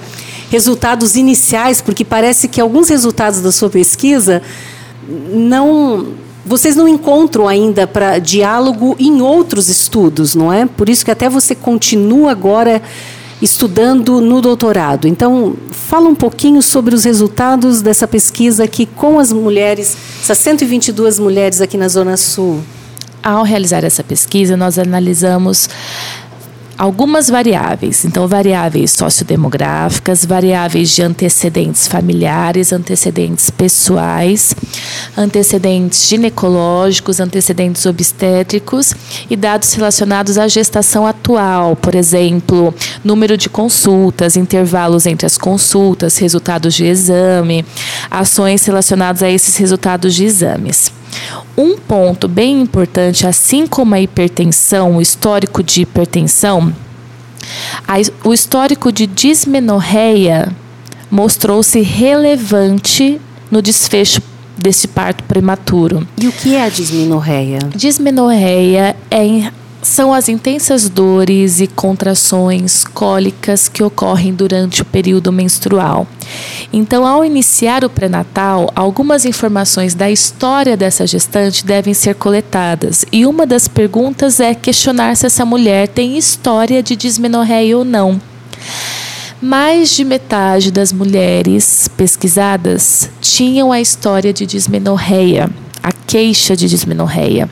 resultados 0.50 1.14
iniciais, 1.14 1.82
porque 1.82 2.06
parece 2.06 2.48
que 2.48 2.58
alguns 2.58 2.88
resultados 2.88 3.42
da 3.42 3.52
sua 3.52 3.68
pesquisa 3.68 4.40
não 5.06 6.14
vocês 6.46 6.74
não 6.74 6.88
encontram 6.88 7.46
ainda 7.46 7.86
para 7.86 8.18
diálogo 8.18 8.96
em 8.98 9.20
outros 9.20 9.68
estudos, 9.68 10.34
não 10.34 10.50
é? 10.50 10.64
Por 10.64 10.88
isso 10.88 11.04
que 11.04 11.10
até 11.10 11.28
você 11.28 11.54
continua 11.54 12.30
agora 12.30 12.80
estudando 13.40 14.20
no 14.20 14.40
doutorado. 14.40 15.06
Então, 15.06 15.56
fala 15.70 16.08
um 16.08 16.14
pouquinho 16.14 16.62
sobre 16.62 16.94
os 16.94 17.04
resultados 17.04 17.82
dessa 17.82 18.06
pesquisa 18.06 18.64
aqui 18.64 18.86
com 18.86 19.18
as 19.18 19.32
mulheres, 19.32 19.96
essas 20.22 20.38
122 20.38 21.18
mulheres 21.18 21.60
aqui 21.60 21.76
na 21.76 21.88
Zona 21.88 22.16
Sul. 22.16 22.62
Ao 23.22 23.42
realizar 23.42 23.84
essa 23.84 24.04
pesquisa, 24.04 24.56
nós 24.56 24.78
analisamos 24.78 25.68
algumas 26.76 27.28
variáveis. 27.28 28.04
Então, 28.04 28.26
variáveis 28.26 28.92
sociodemográficas, 28.92 30.24
variáveis 30.24 30.90
de 30.90 31.02
antecedentes 31.02 31.86
familiares, 31.86 32.72
antecedentes 32.72 33.50
pessoais, 33.50 34.54
antecedentes 35.16 36.08
ginecológicos, 36.08 37.20
antecedentes 37.20 37.86
obstétricos 37.86 38.94
e 39.28 39.36
dados 39.36 39.72
relacionados 39.72 40.38
à 40.38 40.48
gestação 40.48 41.06
atual, 41.06 41.76
por 41.76 41.94
exemplo, 41.94 42.74
número 43.04 43.36
de 43.36 43.48
consultas, 43.48 44.36
intervalos 44.36 45.06
entre 45.06 45.26
as 45.26 45.38
consultas, 45.38 46.18
resultados 46.18 46.74
de 46.74 46.86
exame, 46.86 47.64
ações 48.10 48.64
relacionadas 48.64 49.22
a 49.22 49.30
esses 49.30 49.56
resultados 49.56 50.14
de 50.14 50.24
exames. 50.24 50.92
Um 51.56 51.76
ponto 51.78 52.28
bem 52.28 52.60
importante, 52.60 53.26
assim 53.26 53.66
como 53.66 53.94
a 53.94 54.00
hipertensão, 54.00 54.96
o 54.96 55.02
histórico 55.02 55.62
de 55.62 55.82
hipertensão, 55.82 56.74
a, 57.86 57.94
o 58.26 58.32
histórico 58.32 58.90
de 58.90 59.06
dismenorreia 59.06 60.48
mostrou-se 61.10 61.80
relevante 61.80 63.20
no 63.50 63.62
desfecho 63.62 64.20
desse 64.56 64.88
parto 64.88 65.22
prematuro. 65.24 66.06
E 66.20 66.26
o 66.26 66.32
que 66.32 66.54
é 66.54 66.62
a 66.62 66.68
dismenorreia? 66.68 67.58
Dismenorreia 67.74 68.96
é 69.10 69.50
são 69.84 70.12
as 70.14 70.28
intensas 70.28 70.88
dores 70.88 71.60
e 71.60 71.66
contrações 71.66 72.84
cólicas 72.84 73.68
que 73.68 73.82
ocorrem 73.82 74.34
durante 74.34 74.82
o 74.82 74.84
período 74.84 75.30
menstrual. 75.30 76.06
Então, 76.72 77.06
ao 77.06 77.24
iniciar 77.24 77.84
o 77.84 77.90
pré-natal, 77.90 78.70
algumas 78.74 79.24
informações 79.24 79.94
da 79.94 80.10
história 80.10 80.76
dessa 80.76 81.06
gestante 81.06 81.64
devem 81.64 81.92
ser 81.92 82.14
coletadas. 82.14 83.04
E 83.12 83.26
uma 83.26 83.46
das 83.46 83.68
perguntas 83.68 84.40
é 84.40 84.54
questionar 84.54 85.16
se 85.16 85.26
essa 85.26 85.44
mulher 85.44 85.86
tem 85.88 86.16
história 86.16 86.82
de 86.82 86.96
dismenorreia 86.96 87.76
ou 87.76 87.84
não. 87.84 88.20
Mais 89.40 89.90
de 89.90 90.04
metade 90.04 90.70
das 90.70 90.92
mulheres 90.92 91.88
pesquisadas 91.88 93.10
tinham 93.20 93.70
a 93.70 93.80
história 93.80 94.32
de 94.32 94.46
dismenorreia, 94.46 95.50
a 95.82 95.92
queixa 95.92 96.56
de 96.56 96.66
dismenorreia. 96.66 97.50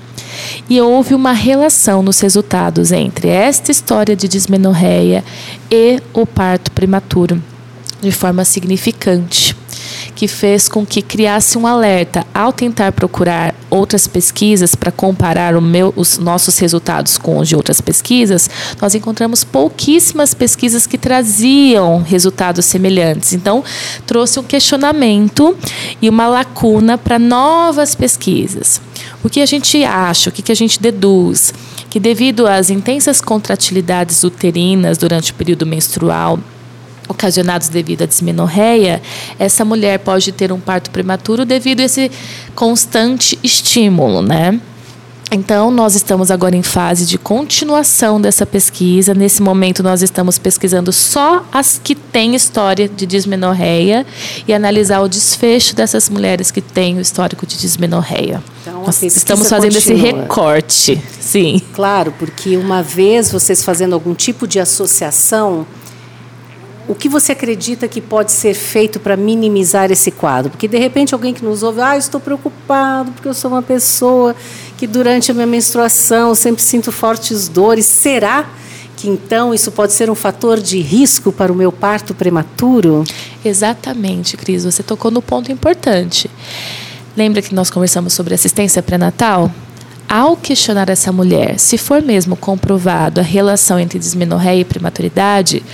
E 0.68 0.80
houve 0.80 1.14
uma 1.14 1.32
relação 1.32 2.02
nos 2.02 2.20
resultados 2.20 2.92
entre 2.92 3.28
esta 3.28 3.70
história 3.70 4.16
de 4.16 4.28
dismenorreia 4.28 5.24
e 5.70 6.00
o 6.12 6.26
parto 6.26 6.70
prematuro, 6.70 7.42
de 8.00 8.12
forma 8.12 8.44
significante 8.44 9.56
que 10.14 10.28
fez 10.28 10.68
com 10.68 10.84
que 10.84 11.02
criasse 11.02 11.56
um 11.56 11.66
alerta 11.66 12.26
ao 12.34 12.52
tentar 12.52 12.92
procurar 12.92 13.54
outras 13.70 14.06
pesquisas 14.06 14.74
para 14.74 14.92
comparar 14.92 15.58
meu, 15.60 15.92
os 15.96 16.18
nossos 16.18 16.58
resultados 16.58 17.16
com 17.16 17.38
os 17.38 17.48
de 17.48 17.56
outras 17.56 17.80
pesquisas, 17.80 18.48
nós 18.80 18.94
encontramos 18.94 19.44
pouquíssimas 19.44 20.34
pesquisas 20.34 20.86
que 20.86 20.98
traziam 20.98 22.02
resultados 22.02 22.66
semelhantes. 22.66 23.32
Então, 23.32 23.64
trouxe 24.06 24.38
um 24.38 24.42
questionamento 24.42 25.56
e 26.00 26.08
uma 26.08 26.28
lacuna 26.28 26.98
para 26.98 27.18
novas 27.18 27.94
pesquisas. 27.94 28.80
O 29.24 29.30
que 29.30 29.40
a 29.40 29.46
gente 29.46 29.84
acha, 29.84 30.30
o 30.30 30.32
que 30.32 30.50
a 30.50 30.54
gente 30.54 30.80
deduz? 30.80 31.54
Que 31.88 32.00
devido 32.00 32.46
às 32.46 32.70
intensas 32.70 33.20
contratilidades 33.20 34.24
uterinas 34.24 34.98
durante 34.98 35.30
o 35.30 35.34
período 35.34 35.64
menstrual, 35.64 36.38
ocasionados 37.08 37.68
devido 37.68 38.02
à 38.02 38.06
dismenorreia, 38.06 39.00
essa 39.38 39.64
mulher 39.64 39.98
pode 39.98 40.32
ter 40.32 40.50
um 40.50 40.58
parto 40.58 40.90
prematuro 40.90 41.44
devido 41.44 41.80
a 41.80 41.84
esse 41.84 42.10
constante 42.54 43.38
estímulo, 43.42 44.22
né? 44.22 44.60
Então, 45.34 45.70
nós 45.70 45.94
estamos 45.94 46.30
agora 46.30 46.54
em 46.54 46.62
fase 46.62 47.06
de 47.06 47.16
continuação 47.16 48.20
dessa 48.20 48.44
pesquisa. 48.44 49.14
Nesse 49.14 49.40
momento, 49.40 49.82
nós 49.82 50.02
estamos 50.02 50.38
pesquisando 50.38 50.92
só 50.92 51.42
as 51.50 51.80
que 51.82 51.94
têm 51.94 52.34
história 52.34 52.86
de 52.86 53.06
dismenorreia 53.06 54.04
e 54.46 54.52
analisar 54.52 55.00
o 55.00 55.08
desfecho 55.08 55.74
dessas 55.74 56.10
mulheres 56.10 56.50
que 56.50 56.60
têm 56.60 56.98
o 56.98 57.00
histórico 57.00 57.46
de 57.46 57.56
dismenorreia. 57.56 58.44
Então, 58.60 58.82
nós 58.84 59.02
estamos 59.02 59.48
fazendo 59.48 59.72
continua. 59.72 59.96
esse 59.96 60.12
recorte, 60.12 61.02
sim. 61.18 61.62
Claro, 61.72 62.12
porque 62.18 62.58
uma 62.58 62.82
vez 62.82 63.32
vocês 63.32 63.64
fazendo 63.64 63.94
algum 63.94 64.14
tipo 64.14 64.46
de 64.46 64.60
associação, 64.60 65.66
o 66.92 66.94
que 66.94 67.08
você 67.08 67.32
acredita 67.32 67.88
que 67.88 68.02
pode 68.02 68.30
ser 68.30 68.52
feito 68.52 69.00
para 69.00 69.16
minimizar 69.16 69.90
esse 69.90 70.10
quadro? 70.10 70.50
Porque 70.50 70.68
de 70.68 70.76
repente 70.76 71.14
alguém 71.14 71.32
que 71.32 71.42
nos 71.42 71.62
ouve, 71.62 71.80
ah, 71.80 71.96
estou 71.96 72.20
preocupado 72.20 73.10
porque 73.12 73.26
eu 73.26 73.32
sou 73.32 73.50
uma 73.50 73.62
pessoa 73.62 74.36
que 74.76 74.86
durante 74.86 75.30
a 75.30 75.34
minha 75.34 75.46
menstruação 75.46 76.34
sempre 76.34 76.62
sinto 76.62 76.92
fortes 76.92 77.48
dores. 77.48 77.86
Será 77.86 78.46
que 78.94 79.08
então 79.08 79.54
isso 79.54 79.72
pode 79.72 79.94
ser 79.94 80.10
um 80.10 80.14
fator 80.14 80.60
de 80.60 80.80
risco 80.80 81.32
para 81.32 81.50
o 81.50 81.56
meu 81.56 81.72
parto 81.72 82.14
prematuro? 82.14 83.04
Exatamente, 83.42 84.36
Cris. 84.36 84.64
Você 84.64 84.82
tocou 84.82 85.10
no 85.10 85.22
ponto 85.22 85.50
importante. 85.50 86.30
lembra 87.16 87.40
que 87.40 87.54
nós 87.54 87.70
conversamos 87.70 88.12
sobre 88.12 88.34
assistência 88.34 88.82
pré-natal? 88.82 89.50
Ao 90.12 90.36
questionar 90.36 90.90
essa 90.90 91.10
mulher 91.10 91.58
se 91.58 91.78
for 91.78 92.02
mesmo 92.02 92.36
comprovado 92.36 93.18
a 93.18 93.22
relação 93.22 93.80
entre 93.80 93.98
dismenorreia 93.98 94.60
e 94.60 94.64
prematuridade, 94.64 95.64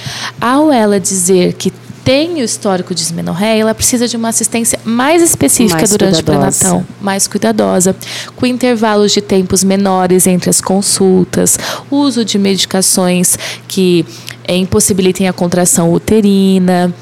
ao 0.40 0.70
ela 0.70 1.00
dizer 1.00 1.54
que 1.54 1.72
tem 2.04 2.34
o 2.34 2.44
histórico 2.44 2.94
de 2.94 3.00
dismenorreia, 3.00 3.62
ela 3.62 3.74
precisa 3.74 4.06
de 4.06 4.16
uma 4.16 4.28
assistência 4.28 4.78
mais 4.84 5.22
específica 5.24 5.78
Mais 5.78 5.90
durante 5.90 6.22
cuidadosa. 6.22 6.56
o 6.56 6.60
pré-natal, 6.60 6.86
mais 7.00 7.26
cuidadosa, 7.26 7.96
com 8.36 8.46
intervalos 8.46 9.10
de 9.10 9.20
tempos 9.20 9.64
menores 9.64 10.24
entre 10.28 10.48
as 10.48 10.60
consultas, 10.60 11.58
uso 11.90 12.24
de 12.24 12.38
medicações 12.38 13.36
que 13.66 14.06
eh, 14.44 14.54
impossibilitem 14.54 15.26
a 15.26 15.32
contração 15.32 15.92
uterina. 15.92 16.94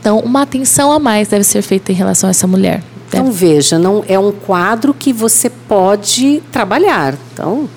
Então, 0.00 0.18
uma 0.20 0.40
atenção 0.40 0.90
a 0.90 0.98
mais 0.98 1.28
deve 1.28 1.44
ser 1.44 1.60
feita 1.60 1.92
em 1.92 1.94
relação 1.94 2.26
a 2.26 2.30
essa 2.30 2.46
mulher. 2.46 2.82
Então 3.10 3.32
veja, 3.32 3.78
não 3.78 4.04
é 4.06 4.18
um 4.18 4.30
quadro 4.30 4.94
que 4.94 5.12
você 5.12 5.50
pode 5.50 6.40
trabalhar. 6.52 7.14
Então 7.32 7.68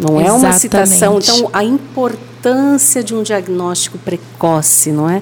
não 0.00 0.18
é 0.18 0.32
uma 0.32 0.48
Exatamente. 0.48 0.60
citação. 0.60 1.18
Então 1.18 1.50
a 1.52 1.62
importância 1.62 3.04
de 3.04 3.14
um 3.14 3.22
diagnóstico 3.22 3.98
precoce, 3.98 4.90
não 4.90 5.08
é? 5.08 5.20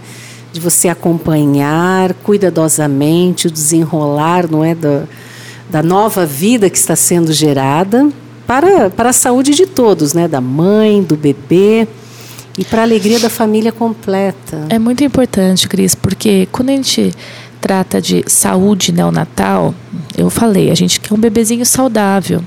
De 0.52 0.60
você 0.60 0.88
acompanhar 0.88 2.14
cuidadosamente 2.22 3.48
o 3.48 3.50
desenrolar, 3.50 4.48
não 4.48 4.64
é, 4.64 4.74
da, 4.74 5.02
da 5.68 5.82
nova 5.82 6.24
vida 6.24 6.70
que 6.70 6.78
está 6.78 6.94
sendo 6.94 7.32
gerada 7.32 8.08
para, 8.46 8.88
para 8.88 9.10
a 9.10 9.12
saúde 9.12 9.52
de 9.52 9.66
todos, 9.66 10.14
né? 10.14 10.28
Da 10.28 10.40
mãe, 10.40 11.02
do 11.02 11.16
bebê 11.16 11.88
e 12.56 12.64
para 12.64 12.82
a 12.82 12.84
alegria 12.84 13.18
da 13.18 13.30
família 13.30 13.72
completa. 13.72 14.66
É 14.68 14.78
muito 14.78 15.02
importante, 15.04 15.68
Cris, 15.68 15.94
porque 15.94 16.48
quando 16.52 16.70
a 16.70 16.72
gente 16.72 17.12
trata 17.60 18.00
de 18.00 18.24
saúde 18.26 18.92
neonatal, 18.92 19.74
eu 20.16 20.30
falei, 20.30 20.70
a 20.70 20.74
gente 20.74 21.00
quer 21.00 21.14
um 21.14 21.18
bebezinho 21.18 21.64
saudável. 21.64 22.42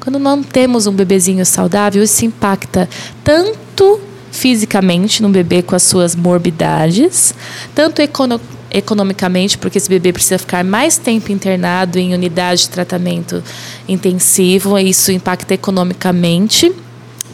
Quando 0.00 0.18
não 0.18 0.42
temos 0.42 0.86
um 0.86 0.92
bebezinho 0.92 1.44
saudável, 1.46 2.02
isso 2.02 2.24
impacta 2.24 2.88
tanto 3.22 4.00
fisicamente 4.30 5.22
no 5.22 5.28
bebê 5.28 5.62
com 5.62 5.74
as 5.74 5.82
suas 5.82 6.14
morbidades, 6.14 7.34
tanto 7.74 8.02
econo 8.02 8.40
economicamente, 8.70 9.56
porque 9.56 9.78
esse 9.78 9.88
bebê 9.88 10.12
precisa 10.12 10.38
ficar 10.38 10.62
mais 10.62 10.98
tempo 10.98 11.32
internado 11.32 11.98
em 11.98 12.12
unidade 12.12 12.62
de 12.62 12.68
tratamento 12.70 13.42
intensivo, 13.88 14.78
isso 14.78 15.10
impacta 15.12 15.54
economicamente 15.54 16.72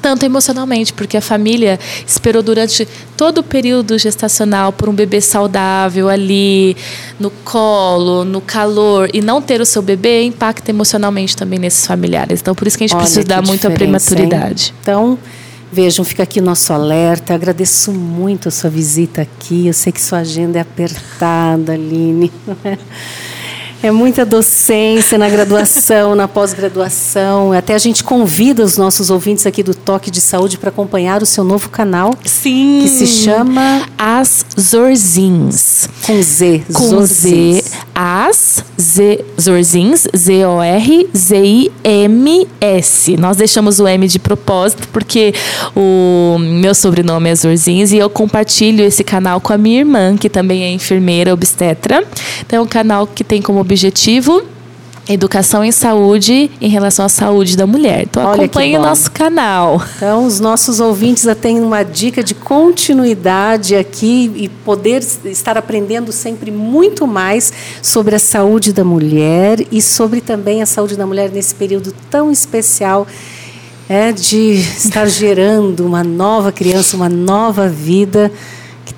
tanto 0.02 0.26
emocionalmente, 0.26 0.92
porque 0.92 1.16
a 1.16 1.20
família 1.20 1.78
esperou 2.04 2.42
durante 2.42 2.86
todo 3.16 3.38
o 3.38 3.42
período 3.42 3.96
gestacional 3.96 4.72
por 4.72 4.88
um 4.88 4.92
bebê 4.92 5.20
saudável 5.20 6.08
ali, 6.08 6.76
no 7.20 7.30
colo, 7.30 8.24
no 8.24 8.40
calor, 8.40 9.08
e 9.14 9.20
não 9.22 9.40
ter 9.40 9.60
o 9.60 9.64
seu 9.64 9.80
bebê 9.80 10.24
impacta 10.24 10.72
emocionalmente 10.72 11.36
também 11.36 11.58
nesses 11.58 11.86
familiares. 11.86 12.40
Então, 12.40 12.54
por 12.54 12.66
isso 12.66 12.76
que 12.76 12.82
a 12.82 12.86
gente 12.88 12.96
Olha 12.96 13.04
precisa 13.04 13.24
dar 13.24 13.42
muito 13.42 13.66
a 13.66 13.70
prematuridade. 13.70 14.66
hein? 14.70 14.74
Então, 14.82 15.18
vejam, 15.72 16.04
fica 16.04 16.24
aqui 16.24 16.40
nosso 16.40 16.72
alerta. 16.72 17.32
Agradeço 17.32 17.92
muito 17.92 18.48
a 18.48 18.50
sua 18.50 18.68
visita 18.68 19.22
aqui. 19.22 19.68
Eu 19.68 19.72
sei 19.72 19.92
que 19.92 20.00
sua 20.00 20.18
agenda 20.18 20.58
é 20.58 20.62
apertada, 20.62 21.72
Aline. 21.74 22.32
É 23.82 23.90
muita 23.90 24.24
docência 24.24 25.18
na 25.18 25.28
graduação, 25.28 26.14
na 26.14 26.28
pós-graduação. 26.28 27.52
Até 27.52 27.74
a 27.74 27.78
gente 27.78 28.04
convida 28.04 28.62
os 28.62 28.78
nossos 28.78 29.10
ouvintes 29.10 29.44
aqui 29.44 29.60
do 29.60 29.74
Toque 29.74 30.08
de 30.08 30.20
Saúde 30.20 30.56
para 30.56 30.68
acompanhar 30.68 31.20
o 31.20 31.26
seu 31.26 31.42
novo 31.42 31.68
canal, 31.68 32.14
Sim. 32.24 32.82
que 32.82 32.88
se 32.88 33.08
chama 33.08 33.88
As 33.98 34.46
Zorzins. 34.58 35.88
Com 36.06 36.22
Z. 36.22 36.62
Com 36.72 36.90
Zorzins. 36.90 37.64
Z, 37.64 37.70
As 38.04 38.64
Z, 38.80 39.24
Zorzins, 39.40 40.08
Z-O-R-Z-I-M-S. 40.16 41.06
Nós 43.16 43.36
deixamos 43.36 43.78
o 43.78 43.86
M 43.86 44.08
de 44.08 44.18
propósito 44.18 44.88
porque 44.88 45.32
o 45.76 46.36
meu 46.36 46.74
sobrenome 46.74 47.30
é 47.30 47.34
Zorzins 47.36 47.92
e 47.92 47.98
eu 47.98 48.10
compartilho 48.10 48.84
esse 48.84 49.04
canal 49.04 49.40
com 49.40 49.52
a 49.52 49.58
minha 49.58 49.78
irmã, 49.78 50.16
que 50.16 50.28
também 50.28 50.64
é 50.64 50.72
enfermeira 50.72 51.32
obstetra. 51.32 52.04
Então 52.44 52.58
é 52.58 52.62
um 52.62 52.66
canal 52.66 53.06
que 53.06 53.22
tem 53.22 53.40
como 53.40 53.60
objetivo 53.60 54.42
educação 55.08 55.64
em 55.64 55.72
saúde 55.72 56.50
em 56.60 56.68
relação 56.68 57.04
à 57.04 57.08
saúde 57.08 57.56
da 57.56 57.66
mulher. 57.66 58.02
Então 58.02 58.24
Olha 58.24 58.44
acompanhe 58.44 58.76
o 58.76 58.82
nosso 58.82 59.10
canal. 59.10 59.82
Então, 59.96 60.24
os 60.24 60.38
nossos 60.38 60.80
ouvintes 60.80 61.24
já 61.24 61.34
têm 61.34 61.60
uma 61.60 61.82
dica 61.82 62.22
de 62.22 62.34
continuidade 62.34 63.74
aqui 63.74 64.30
e 64.36 64.48
poder 64.48 65.02
estar 65.24 65.58
aprendendo 65.58 66.12
sempre 66.12 66.50
muito 66.50 67.06
mais 67.06 67.52
sobre 67.82 68.14
a 68.14 68.18
saúde 68.18 68.72
da 68.72 68.84
mulher 68.84 69.66
e 69.72 69.82
sobre 69.82 70.20
também 70.20 70.62
a 70.62 70.66
saúde 70.66 70.96
da 70.96 71.06
mulher 71.06 71.30
nesse 71.30 71.54
período 71.54 71.92
tão 72.10 72.30
especial 72.30 73.06
é, 73.88 74.12
de 74.12 74.52
estar 74.54 75.06
gerando 75.06 75.84
uma 75.84 76.04
nova 76.04 76.52
criança, 76.52 76.96
uma 76.96 77.08
nova 77.08 77.68
vida 77.68 78.30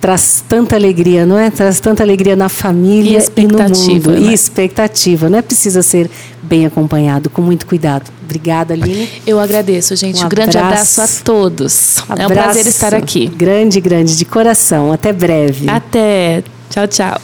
traz 0.05 0.45
tanta 0.47 0.77
alegria, 0.77 1.25
não 1.25 1.38
é? 1.38 1.51
Traz 1.51 1.81
tanta 1.81 2.03
alegria 2.03 2.37
na 2.37 2.51
família 2.51 3.19
E 3.19 3.40
e 3.40 3.47
no 3.47 3.59
mundo. 3.59 4.11
né? 4.11 4.19
E 4.21 4.35
expectativa, 4.35 5.31
não 5.31 5.38
é? 5.38 5.40
Precisa 5.40 5.83
ser 5.83 6.11
bem 6.43 6.67
acompanhado, 6.67 7.31
com 7.31 7.40
muito 7.40 7.64
cuidado. 7.64 8.11
Obrigada, 8.23 8.75
Aline. 8.75 9.09
Eu 9.27 9.40
agradeço, 9.40 9.97
gente. 9.97 10.23
Um 10.23 10.27
Um, 10.27 10.29
grande 10.29 10.59
abraço. 10.59 11.01
abraço 11.01 11.21
a 11.21 11.25
todos. 11.25 11.97
É 12.19 12.23
um 12.23 12.27
Abraço 12.27 12.35
prazer 12.53 12.67
estar 12.67 12.95
aqui. 12.95 13.27
Grande, 13.29 13.81
grande, 13.81 14.14
de 14.14 14.27
coração. 14.27 14.93
Até 14.93 15.11
breve. 15.11 15.71
Até. 15.71 16.45
Tchau, 16.69 16.87
tchau. 16.87 17.19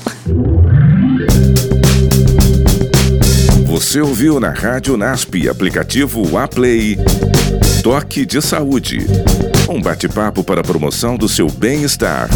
Você 3.66 4.00
ouviu 4.00 4.40
na 4.40 4.52
Rádio 4.52 4.96
NASP, 4.96 5.50
aplicativo 5.50 6.38
Aplay. 6.38 6.96
Toque 7.82 8.24
de 8.24 8.40
Saúde. 8.40 9.06
Um 9.70 9.80
bate-papo 9.80 10.42
para 10.42 10.62
a 10.62 10.64
promoção 10.64 11.16
do 11.16 11.28
seu 11.28 11.48
bem-estar. 11.48 12.28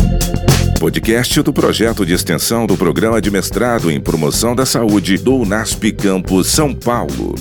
Podcast 0.79 1.43
do 1.43 1.53
projeto 1.53 2.07
de 2.07 2.13
extensão 2.13 2.65
do 2.65 2.77
Programa 2.77 3.21
de 3.21 3.29
Mestrado 3.29 3.91
em 3.91 4.01
Promoção 4.01 4.55
da 4.55 4.65
Saúde 4.65 5.19
do 5.19 5.45
NASP 5.45 5.91
Campus 5.91 6.47
São 6.47 6.73
Paulo. 6.73 7.35